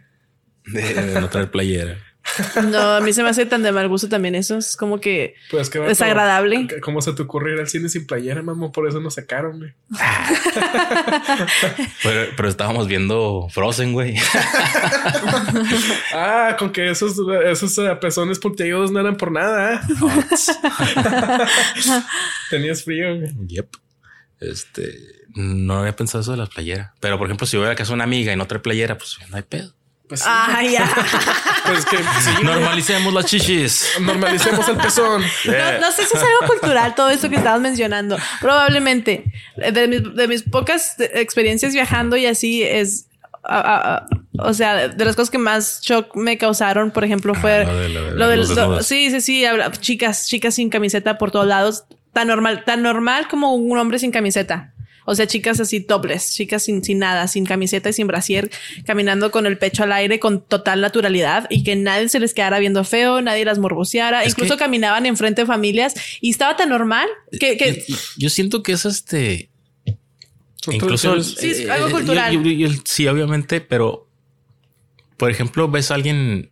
de, 0.66 0.94
de 0.94 1.22
no 1.22 1.30
traer 1.30 1.50
playera. 1.50 1.98
No, 2.72 2.96
a 2.96 3.02
mí 3.02 3.14
se 3.14 3.24
me 3.24 3.30
hace 3.30 3.46
tan 3.46 3.64
de 3.64 3.72
mal 3.72 3.88
gusto 3.88 4.10
también 4.10 4.36
eso. 4.36 4.58
Es 4.58 4.76
como 4.76 5.00
que 5.00 5.36
Pues 5.50 5.70
que 5.70 5.80
desagradable. 5.80 6.68
¿Cómo 6.82 7.02
se 7.02 7.14
te 7.14 7.22
ocurre 7.22 7.54
ir 7.54 7.60
al 7.60 7.68
cine 7.68 7.90
sin 7.90 8.06
playera, 8.06 8.42
mamá? 8.42 8.72
Por 8.72 8.88
eso 8.88 9.00
nos 9.00 9.16
sacaron, 9.16 9.60
güey. 9.60 9.74
Pero, 12.04 12.32
pero 12.36 12.50
estábamos 12.50 12.88
viendo 12.88 13.48
Frozen, 13.50 13.94
güey. 13.94 14.16
Ah, 16.14 16.56
con 16.58 16.72
que 16.72 16.90
esos, 16.90 17.16
esos 17.46 17.78
eh, 17.78 17.96
pezones 18.00 18.40
puntiagudos 18.40 18.92
no 18.92 19.00
eran 19.00 19.18
por 19.18 19.32
nada. 19.32 19.76
¿eh? 19.76 19.80
Tenías 22.50 22.84
frío, 22.84 23.18
güey. 23.18 23.32
Yep. 23.48 23.68
Este, 24.40 24.94
no 25.36 25.80
había 25.80 25.96
pensado 25.96 26.22
eso 26.22 26.32
de 26.32 26.38
las 26.38 26.50
playeras. 26.50 26.92
Pero 27.00 27.18
por 27.18 27.28
ejemplo, 27.28 27.48
si 27.48 27.58
voy 27.58 27.68
a 27.68 27.76
casa 27.76 27.90
de 27.90 27.96
una 27.96 28.04
amiga 28.04 28.34
y 28.34 28.36
no 28.36 28.48
trae 28.48 28.60
playera, 28.60 28.98
pues 28.98 29.18
no 29.30 29.38
hay 29.38 29.44
pedo. 29.44 29.74
Pues, 30.08 30.22
sí, 30.22 30.26
Ah, 30.30 30.64
ya. 30.64 30.90
pues 31.66 31.86
que 31.86 31.98
sí. 31.98 32.44
Normalicemos 32.44 33.14
las 33.14 33.26
chichis. 33.26 33.86
normalicemos 34.00 34.68
el 34.70 34.78
pezón. 34.78 35.22
No, 35.22 35.80
no 35.82 35.92
sé 35.92 36.06
si 36.06 36.16
es 36.18 36.24
algo 36.24 36.48
cultural 36.48 36.96
todo 36.96 37.10
esto 37.10 37.30
que 37.30 37.36
estabas 37.36 37.60
mencionando. 37.62 38.18
Probablemente. 38.40 39.26
De 39.58 39.88
mis, 39.88 40.16
de 40.16 40.28
mis 40.28 40.44
pocas 40.44 40.96
experiencias 41.00 41.74
viajando 41.74 42.16
y 42.16 42.26
así 42.26 42.64
es. 42.64 43.08
ah, 43.44 43.62
ah, 43.66 44.06
ah, 44.10 44.18
o 44.40 44.54
sea, 44.54 44.88
de 44.88 45.06
las 45.06 45.16
cosas 45.16 45.30
que 45.30 45.38
más 45.40 45.82
shock 45.82 46.16
me 46.16 46.38
causaron, 46.38 46.92
por 46.92 47.04
ejemplo, 47.04 47.34
fue 47.36 47.62
Ah, 47.62 47.64
lo 47.66 47.76
de- 47.78 47.90
de- 47.90 48.12
lo 48.12 48.28
del- 48.30 48.48
lo- 48.56 48.84
sí, 48.84 49.10
sí, 49.12 49.20
sí, 49.20 49.46
habla- 49.46 49.72
chicas, 49.72 50.28
chicas 50.28 50.56
sin 50.56 50.70
camiseta 50.70 51.18
por 51.18 51.32
todos 51.32 51.48
lados, 51.48 51.84
tan 52.14 52.28
normal, 52.28 52.64
tan 52.64 52.82
normal 52.82 53.28
como 53.28 53.54
un 53.56 53.78
hombre 53.78 54.00
sin 54.00 54.12
camiseta. 54.12 54.74
O 55.10 55.16
sea, 55.16 55.26
chicas 55.26 55.60
así 55.62 55.80
topless, 55.80 56.34
chicas 56.34 56.64
sin, 56.64 56.84
sin 56.84 57.00
nada, 57.00 57.30
sin 57.30 57.46
camiseta 57.46 57.90
y 57.90 57.94
sin 57.94 58.08
brasier, 58.08 58.52
caminando 58.86 59.32
con 59.32 59.46
el 59.46 59.58
pecho 59.58 59.84
al 59.84 59.94
aire 59.94 60.20
con 60.20 60.42
total 60.46 60.82
naturalidad 60.82 61.48
y 61.50 61.64
que 61.64 61.78
nadie 61.78 62.10
se 62.10 62.20
les 62.20 62.34
quedara 62.34 62.60
viendo 62.60 62.84
feo, 62.84 63.22
nadie 63.22 63.46
las 63.46 63.58
morboseara. 63.58 64.24
Es 64.24 64.32
Incluso 64.34 64.56
que- 64.56 64.60
caminaban 64.66 65.06
enfrente 65.06 65.44
de 65.44 65.46
familias 65.48 65.96
y 66.20 66.30
estaba 66.32 66.58
tan 66.58 66.68
normal 66.70 67.08
que, 67.40 67.56
que 67.56 67.86
Yo, 67.88 67.96
yo 68.18 68.30
siento 68.30 68.64
que 68.64 68.74
es 68.74 68.84
este. 68.86 69.50
Son 70.62 70.76
Incluso. 70.76 71.24
Sí, 71.24 71.52
es 71.52 71.70
algo 71.70 71.88
yo- 71.88 71.96
cultural. 71.96 72.34
yo- 72.34 72.42
yo- 72.42 72.68
yo- 72.68 72.82
sí, 72.84 73.08
obviamente, 73.08 73.62
pero 73.62 74.10
por 75.16 75.32
ejemplo, 75.32 75.70
ves 75.70 75.90
a 75.90 75.96
alguien. 75.96 76.52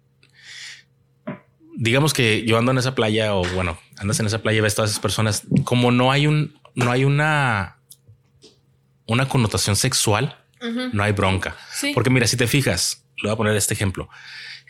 Digamos 1.78 2.14
que 2.14 2.46
yo 2.48 2.58
ando 2.58 2.72
en 2.72 2.78
esa 2.78 2.96
playa, 2.96 3.36
o 3.36 3.44
bueno, 3.54 3.78
andas 3.98 4.20
en 4.22 4.28
esa 4.28 4.42
playa 4.42 4.60
y 4.60 4.62
ves 4.62 4.76
todas 4.76 4.92
esas 4.92 5.02
personas. 5.02 5.44
Como 5.66 5.92
no 5.92 6.12
hay 6.12 6.26
un, 6.26 6.58
no 6.74 6.90
hay 6.92 7.04
una, 7.04 7.80
una 9.08 9.28
connotación 9.28 9.76
sexual, 9.76 10.38
no 10.94 11.04
hay 11.04 11.12
bronca. 11.12 11.56
Sí. 11.72 11.92
Porque 11.94 12.10
mira, 12.10 12.26
si 12.28 12.38
te 12.38 12.48
fijas, 12.48 13.06
le 13.18 13.24
voy 13.30 13.34
a 13.34 13.38
poner 13.38 13.56
este 13.56 13.74
ejemplo. 13.76 14.10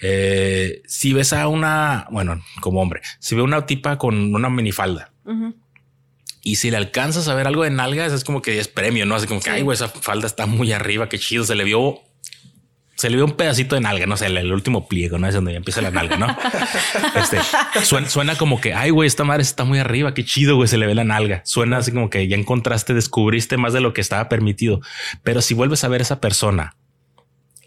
Eh, 0.02 0.82
si 0.88 1.14
ves 1.14 1.32
a 1.32 1.48
una, 1.48 2.06
bueno, 2.12 2.44
como 2.60 2.82
hombre, 2.82 3.02
si 3.20 3.34
ve 3.36 3.42
una 3.42 3.66
tipa 3.66 3.98
con 3.98 4.36
una 4.36 4.50
minifalda, 4.50 5.14
Ujú. 5.24 5.56
y 6.44 6.58
si 6.58 6.70
le 6.70 6.76
alcanzas 6.78 7.30
a 7.30 7.34
ver 7.34 7.48
algo 7.48 7.64
de 7.64 7.70
nalgas, 7.70 8.12
es 8.12 8.26
como 8.26 8.42
que 8.42 8.60
es 8.60 8.68
premio, 8.68 9.06
¿no? 9.06 9.16
Así 9.16 9.26
como 9.26 9.40
que, 9.40 9.52
Sí. 9.52 9.56
ay, 9.56 9.62
güey, 9.62 9.76
esa 9.76 9.88
falda 9.88 10.28
está 10.28 10.46
muy 10.48 10.74
arriba, 10.74 11.08
qué 11.08 11.18
chido. 11.18 11.46
Se 11.46 11.56
le 11.56 11.64
vio, 11.64 12.02
se 12.96 13.10
le 13.10 13.18
vio 13.18 13.26
un 13.26 13.34
pedacito 13.34 13.76
de 13.76 13.82
nalga, 13.82 14.06
no 14.06 14.16
sé, 14.16 14.28
el, 14.28 14.38
el 14.38 14.52
último 14.54 14.88
pliego, 14.88 15.18
¿no? 15.18 15.28
Es 15.28 15.36
donde 15.36 15.52
ya 15.52 15.58
empieza 15.58 15.82
la 15.82 15.92
nalga, 15.92 16.18
¿no? 16.18 16.28
este, 17.16 17.40
suena, 17.84 18.10
suena 18.10 18.36
como 18.38 18.62
que, 18.62 18.74
ay, 18.74 18.90
güey, 18.90 19.08
esta 19.08 19.26
madre 19.26 19.44
está 19.44 19.66
muy 19.66 19.80
arriba, 19.80 20.14
qué 20.14 20.24
chido, 20.24 20.56
güey, 20.56 20.70
se 20.70 20.78
le 20.78 20.88
ve 20.88 20.96
la 20.96 21.04
nalga. 21.04 21.42
Suena 21.44 21.78
así 21.78 21.92
como 21.92 22.10
que 22.10 22.28
ya 22.28 22.38
encontraste, 22.38 22.94
descubriste 22.94 23.58
más 23.58 23.74
de 23.74 23.82
lo 23.82 23.94
que 23.94 24.00
estaba 24.00 24.30
permitido. 24.30 24.80
Pero 25.24 25.42
si 25.42 25.54
vuelves 25.54 25.84
a 25.84 25.90
ver 25.90 26.02
a 26.02 26.04
esa 26.04 26.22
persona 26.22 26.76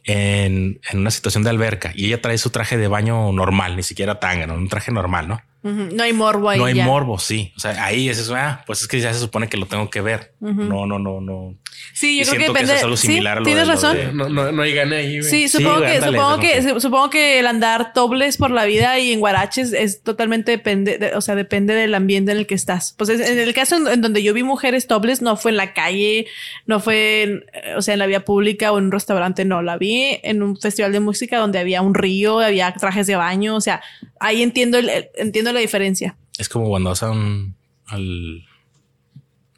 en, 0.04 0.80
en 0.90 0.98
una 0.98 1.10
situación 1.10 1.44
de 1.44 1.50
alberca 1.50 1.92
y 1.94 2.06
ella 2.06 2.22
trae 2.22 2.38
su 2.38 2.48
traje 2.48 2.78
de 2.78 2.88
baño 2.88 3.30
normal, 3.32 3.76
ni 3.76 3.82
siquiera 3.82 4.20
tanga, 4.20 4.46
¿no? 4.46 4.54
un 4.54 4.68
traje 4.68 4.92
normal, 4.92 5.28
¿no? 5.28 5.42
No 5.62 6.02
hay 6.04 6.12
morbo 6.12 6.48
ahí. 6.50 6.58
No 6.58 6.64
hay 6.66 6.74
ya. 6.74 6.84
morbo, 6.86 7.18
sí. 7.18 7.52
O 7.56 7.60
sea, 7.60 7.84
ahí 7.84 8.08
es 8.08 8.18
eso. 8.18 8.34
Ah, 8.36 8.62
pues 8.66 8.80
es 8.82 8.88
que 8.88 9.00
ya 9.00 9.12
se 9.12 9.18
supone 9.18 9.48
que 9.48 9.56
lo 9.56 9.66
tengo 9.66 9.90
que 9.90 10.00
ver. 10.00 10.32
No, 10.40 10.86
no, 10.86 10.98
no, 10.98 11.20
no. 11.20 11.54
Sí, 11.92 12.20
Y 12.20 12.24
yo 12.24 12.30
creo 12.30 12.32
que 12.32 12.38
siento 12.40 12.52
que 12.54 12.58
depende. 12.60 12.72
eso 12.72 12.74
es 12.78 12.84
algo 12.84 12.96
sí, 12.96 13.06
similar 13.08 13.36
a 13.36 13.40
lo 13.40 13.44
tienes 13.46 13.62
de 13.62 13.66
lo 13.66 13.72
razón. 13.74 13.96
de- 13.96 14.12
No, 14.12 14.28
no, 14.28 14.52
no 14.52 14.62
hay 14.62 14.72
gana 14.74 14.96
ahí, 14.96 15.18
güey. 15.20 15.30
Sí, 15.30 15.48
supongo 15.48 15.80
que, 15.80 15.86
ándale, 15.86 16.16
supongo 16.16 16.40
que, 16.40 16.80
supongo 16.80 17.10
que 17.10 17.38
el 17.40 17.46
andar 17.46 17.92
dobles 17.94 18.36
por 18.36 18.50
la 18.50 18.64
vida 18.64 18.98
y 18.98 19.12
en 19.12 19.20
guaraches 19.20 19.72
es 19.72 20.02
totalmente 20.02 20.50
depende, 20.52 20.98
de- 20.98 21.14
o 21.14 21.20
sea, 21.20 21.34
depende 21.34 21.74
del 21.74 21.94
ambiente 21.94 22.32
en 22.32 22.38
el 22.38 22.46
que 22.46 22.54
estás. 22.54 22.94
Pues 22.96 23.10
es- 23.10 23.20
en 23.28 23.38
el 23.38 23.52
caso 23.54 23.76
en, 23.76 23.86
en 23.88 24.00
donde 24.00 24.22
yo 24.22 24.32
vi 24.34 24.42
mujeres 24.42 24.86
dobles, 24.88 25.22
no 25.22 25.36
fue 25.36 25.50
en 25.50 25.56
la 25.56 25.72
calle, 25.74 26.26
no 26.66 26.80
fue, 26.80 27.22
en, 27.22 27.44
o 27.76 27.82
sea, 27.82 27.94
en 27.94 27.98
la 27.98 28.06
vía 28.06 28.24
pública 28.24 28.72
o 28.72 28.78
en 28.78 28.84
un 28.86 28.92
restaurante, 28.92 29.44
no, 29.44 29.62
la 29.62 29.76
vi 29.76 30.18
en 30.22 30.42
un 30.42 30.56
festival 30.58 30.92
de 30.92 31.00
música 31.00 31.38
donde 31.38 31.58
había 31.58 31.82
un 31.82 31.94
río, 31.94 32.40
había 32.40 32.72
trajes 32.74 33.06
de 33.06 33.16
baño, 33.16 33.54
o 33.56 33.60
sea, 33.60 33.82
ahí 34.20 34.42
entiendo 34.42 34.78
el, 34.78 34.88
el- 34.88 35.08
la 35.52 35.60
diferencia. 35.60 36.16
Es 36.38 36.48
como 36.48 36.68
cuando 36.68 36.90
vas 36.90 37.02
a 37.02 37.10
un, 37.10 37.56
al, 37.86 38.44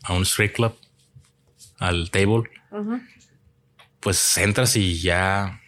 a 0.03 0.15
un 0.15 0.23
street 0.23 0.53
club, 0.53 0.75
al 1.79 2.11
table, 2.11 2.45
pues 4.01 4.37
entras 4.39 4.77
y 4.77 5.01
ya 5.01 5.61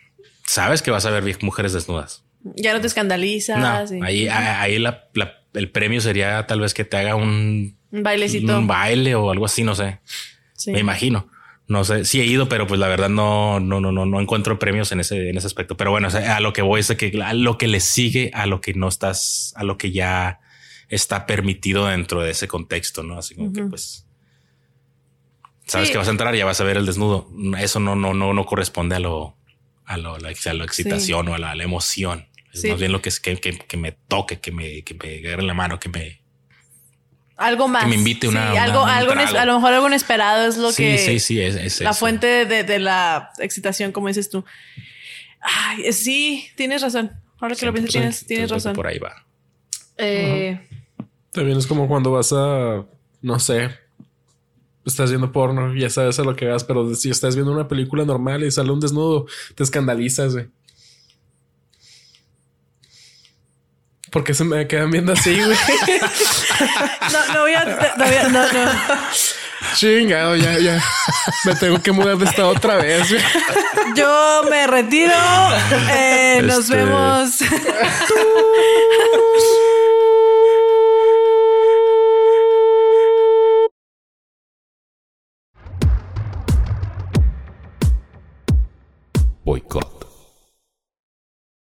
sabes 0.44 0.82
que 0.82 0.90
vas 0.90 1.04
a 1.06 1.11
ver 1.11 1.37
mujeres 1.42 1.72
desnudas. 1.72 2.24
Ya 2.56 2.72
no 2.72 2.80
te 2.80 2.87
escandalizas. 2.87 3.58
No, 3.90 3.96
y- 3.98 4.02
ahí, 4.02 4.28
ahí 4.28 4.78
la- 4.78 5.04
la- 5.14 5.35
el 5.54 5.70
premio 5.70 6.00
sería 6.00 6.46
tal 6.46 6.61
vez 6.61 6.74
que 6.74 6.85
te 6.85 6.96
haga 6.96 7.14
un, 7.14 7.76
un 7.90 8.02
bailecito. 8.02 8.58
un 8.58 8.66
baile 8.66 9.14
o 9.14 9.30
algo 9.30 9.44
así, 9.44 9.62
no 9.62 9.74
sé. 9.74 10.00
Sí. 10.54 10.72
Me 10.72 10.80
imagino. 10.80 11.28
No 11.68 11.85
sé, 11.85 12.05
sí 12.05 12.20
he 12.20 12.27
ido, 12.27 12.48
pero 12.48 12.66
pues 12.66 12.79
la 12.81 12.88
verdad 12.88 13.09
no, 13.09 13.61
no, 13.61 13.81
no, 13.81 13.92
no, 13.92 14.05
no 14.05 14.20
encuentro 14.20 14.59
premios 14.59 14.92
en 14.92 15.01
ese, 15.01 15.31
en 15.31 15.37
ese 15.38 15.46
aspecto. 15.46 15.77
Pero 15.77 15.90
bueno, 15.90 16.09
o 16.09 16.11
sea, 16.11 16.37
a 16.37 16.40
lo 16.40 16.53
que 16.53 16.61
voy 16.62 16.81
es 16.81 16.88
de 16.88 16.96
que 16.96 17.22
a 17.22 17.33
lo 17.35 17.57
que 17.57 17.68
le 17.68 17.81
sigue 17.81 18.31
a 18.35 18.46
lo 18.46 18.61
que 18.61 18.75
no 18.75 18.88
estás, 18.88 19.55
a 19.57 19.64
lo 19.64 19.79
que 19.79 19.92
ya 19.92 20.40
está 20.88 21.25
permitido 21.25 21.87
dentro 21.87 22.20
de 22.20 22.33
ese 22.33 22.48
contexto, 22.48 23.03
¿no? 23.03 23.18
Así 23.18 23.35
como 23.35 23.53
que 23.53 23.62
pues 23.64 24.07
sabes 25.66 25.88
Sí. 25.88 25.92
que 25.92 25.98
vas 25.98 26.09
a 26.09 26.11
entrar, 26.11 26.35
ya 26.35 26.44
vas 26.44 26.61
a 26.61 26.64
ver 26.64 26.77
el 26.77 26.85
desnudo. 26.87 27.31
Eso 27.59 27.81
no, 27.81 27.96
no, 27.96 28.12
no, 28.12 28.35
no 28.35 28.44
corresponde 28.44 28.96
a 28.96 28.98
lo, 29.01 29.37
a 29.87 29.96
lo, 29.96 30.18
la, 30.18 30.29
a 30.31 30.55
la 30.55 30.64
excitación 30.64 31.29
o 31.29 31.35
a 31.35 31.38
la, 31.38 31.53
a 31.53 31.55
la 31.55 31.62
emoción. 31.64 32.27
Es 32.53 32.61
Sí. 32.62 32.68
más 32.70 32.79
bien 32.81 32.92
lo 32.92 33.01
que 33.01 33.09
es 33.09 33.20
que, 33.20 33.37
que, 33.37 33.57
que 33.57 33.77
me 33.77 33.92
toque, 33.92 34.40
que 34.40 34.51
me, 34.53 34.83
que 34.83 34.94
me 34.94 35.18
agarre 35.27 35.42
la 35.44 35.55
mano, 35.55 35.79
que 35.81 35.88
me, 35.88 36.20
algo 37.37 37.68
más. 37.68 37.87
me 37.88 37.95
invite 37.97 38.29
una- 38.29 38.47
Sí, 38.47 38.53
una- 38.53 38.62
algo, 38.64 38.85
algo 38.85 39.12
a 39.12 39.45
lo 39.47 39.55
mejor 39.57 39.73
algo 39.75 39.87
inesperado 39.88 40.47
es 40.49 40.57
lo 40.57 40.71
sí, 40.73 40.83
que. 40.85 40.99
sí, 40.99 41.18
sí, 41.21 41.40
es, 41.40 41.55
es 41.57 41.81
la 41.81 41.90
eso. 41.90 41.99
fuente 41.99 42.47
de, 42.47 42.64
de 42.64 42.79
la 42.79 43.31
excitación, 43.38 43.92
como 43.92 44.09
dices 44.09 44.31
tú. 44.31 44.45
Ay, 45.40 45.83
eh, 45.87 45.92
sí, 45.92 46.47
tienes 46.57 46.83
razón. 46.83 47.12
Ahora 47.40 47.57
que 47.57 47.66
lo 47.66 47.73
pienso, 47.73 47.90
tienes, 47.92 48.25
tienes 48.27 48.51
razón. 48.51 48.75
Por 48.75 48.87
ahí 48.87 48.99
va. 48.99 49.25
Eh, 49.99 50.61
También 51.33 51.59
es 51.59 51.66
como 51.66 51.88
cuando 51.88 52.12
vas 52.12 52.33
a, 52.33 52.85
no 53.21 53.38
sé, 53.40 53.71
estás 54.85 55.11
viendo 55.11 55.33
porno, 55.33 55.75
ya 55.75 55.90
sabes 55.90 56.18
a 56.18 56.23
lo 56.25 56.37
que 56.37 56.47
vas, 56.47 56.62
pero 56.64 56.95
si 56.95 57.11
estás 57.11 57.35
viendo 57.35 57.53
una 57.53 57.66
película 57.68 58.05
normal 58.05 58.45
y 58.45 58.51
sale 58.51 58.71
un 58.71 58.81
desnudo, 58.81 59.27
te 59.55 59.62
escandalizas, 59.64 60.35
güey. 60.35 60.47
Porque 64.12 64.35
se 64.35 64.44
me 64.44 64.66
quedan 64.68 64.90
viendo 64.90 65.14
así, 65.14 65.35
güey. 65.42 65.57
no, 67.12 67.35
no 67.35 67.40
voy 67.40 67.55
a. 67.55 67.64
No, 67.96 68.05
voy 68.05 68.14
a- 68.14 68.29
no, 68.29 68.53
no. 68.53 68.70
Chingado, 69.75 70.37
ya, 70.37 70.59
ya. 70.59 70.83
Me 71.46 71.55
tengo 71.55 71.81
que 71.83 71.92
mudar 71.92 72.18
de 72.18 72.27
estado 72.27 72.48
otra 72.51 72.77
vez, 72.77 73.09
güey. 73.11 73.22
Yo 73.96 74.42
me 74.51 74.66
retiro. 74.66 75.14
Eh, 75.90 76.40
Nos 76.44 76.59
Este- 76.68 76.77
vemos. 76.77 77.38
Boicot. 89.44 90.02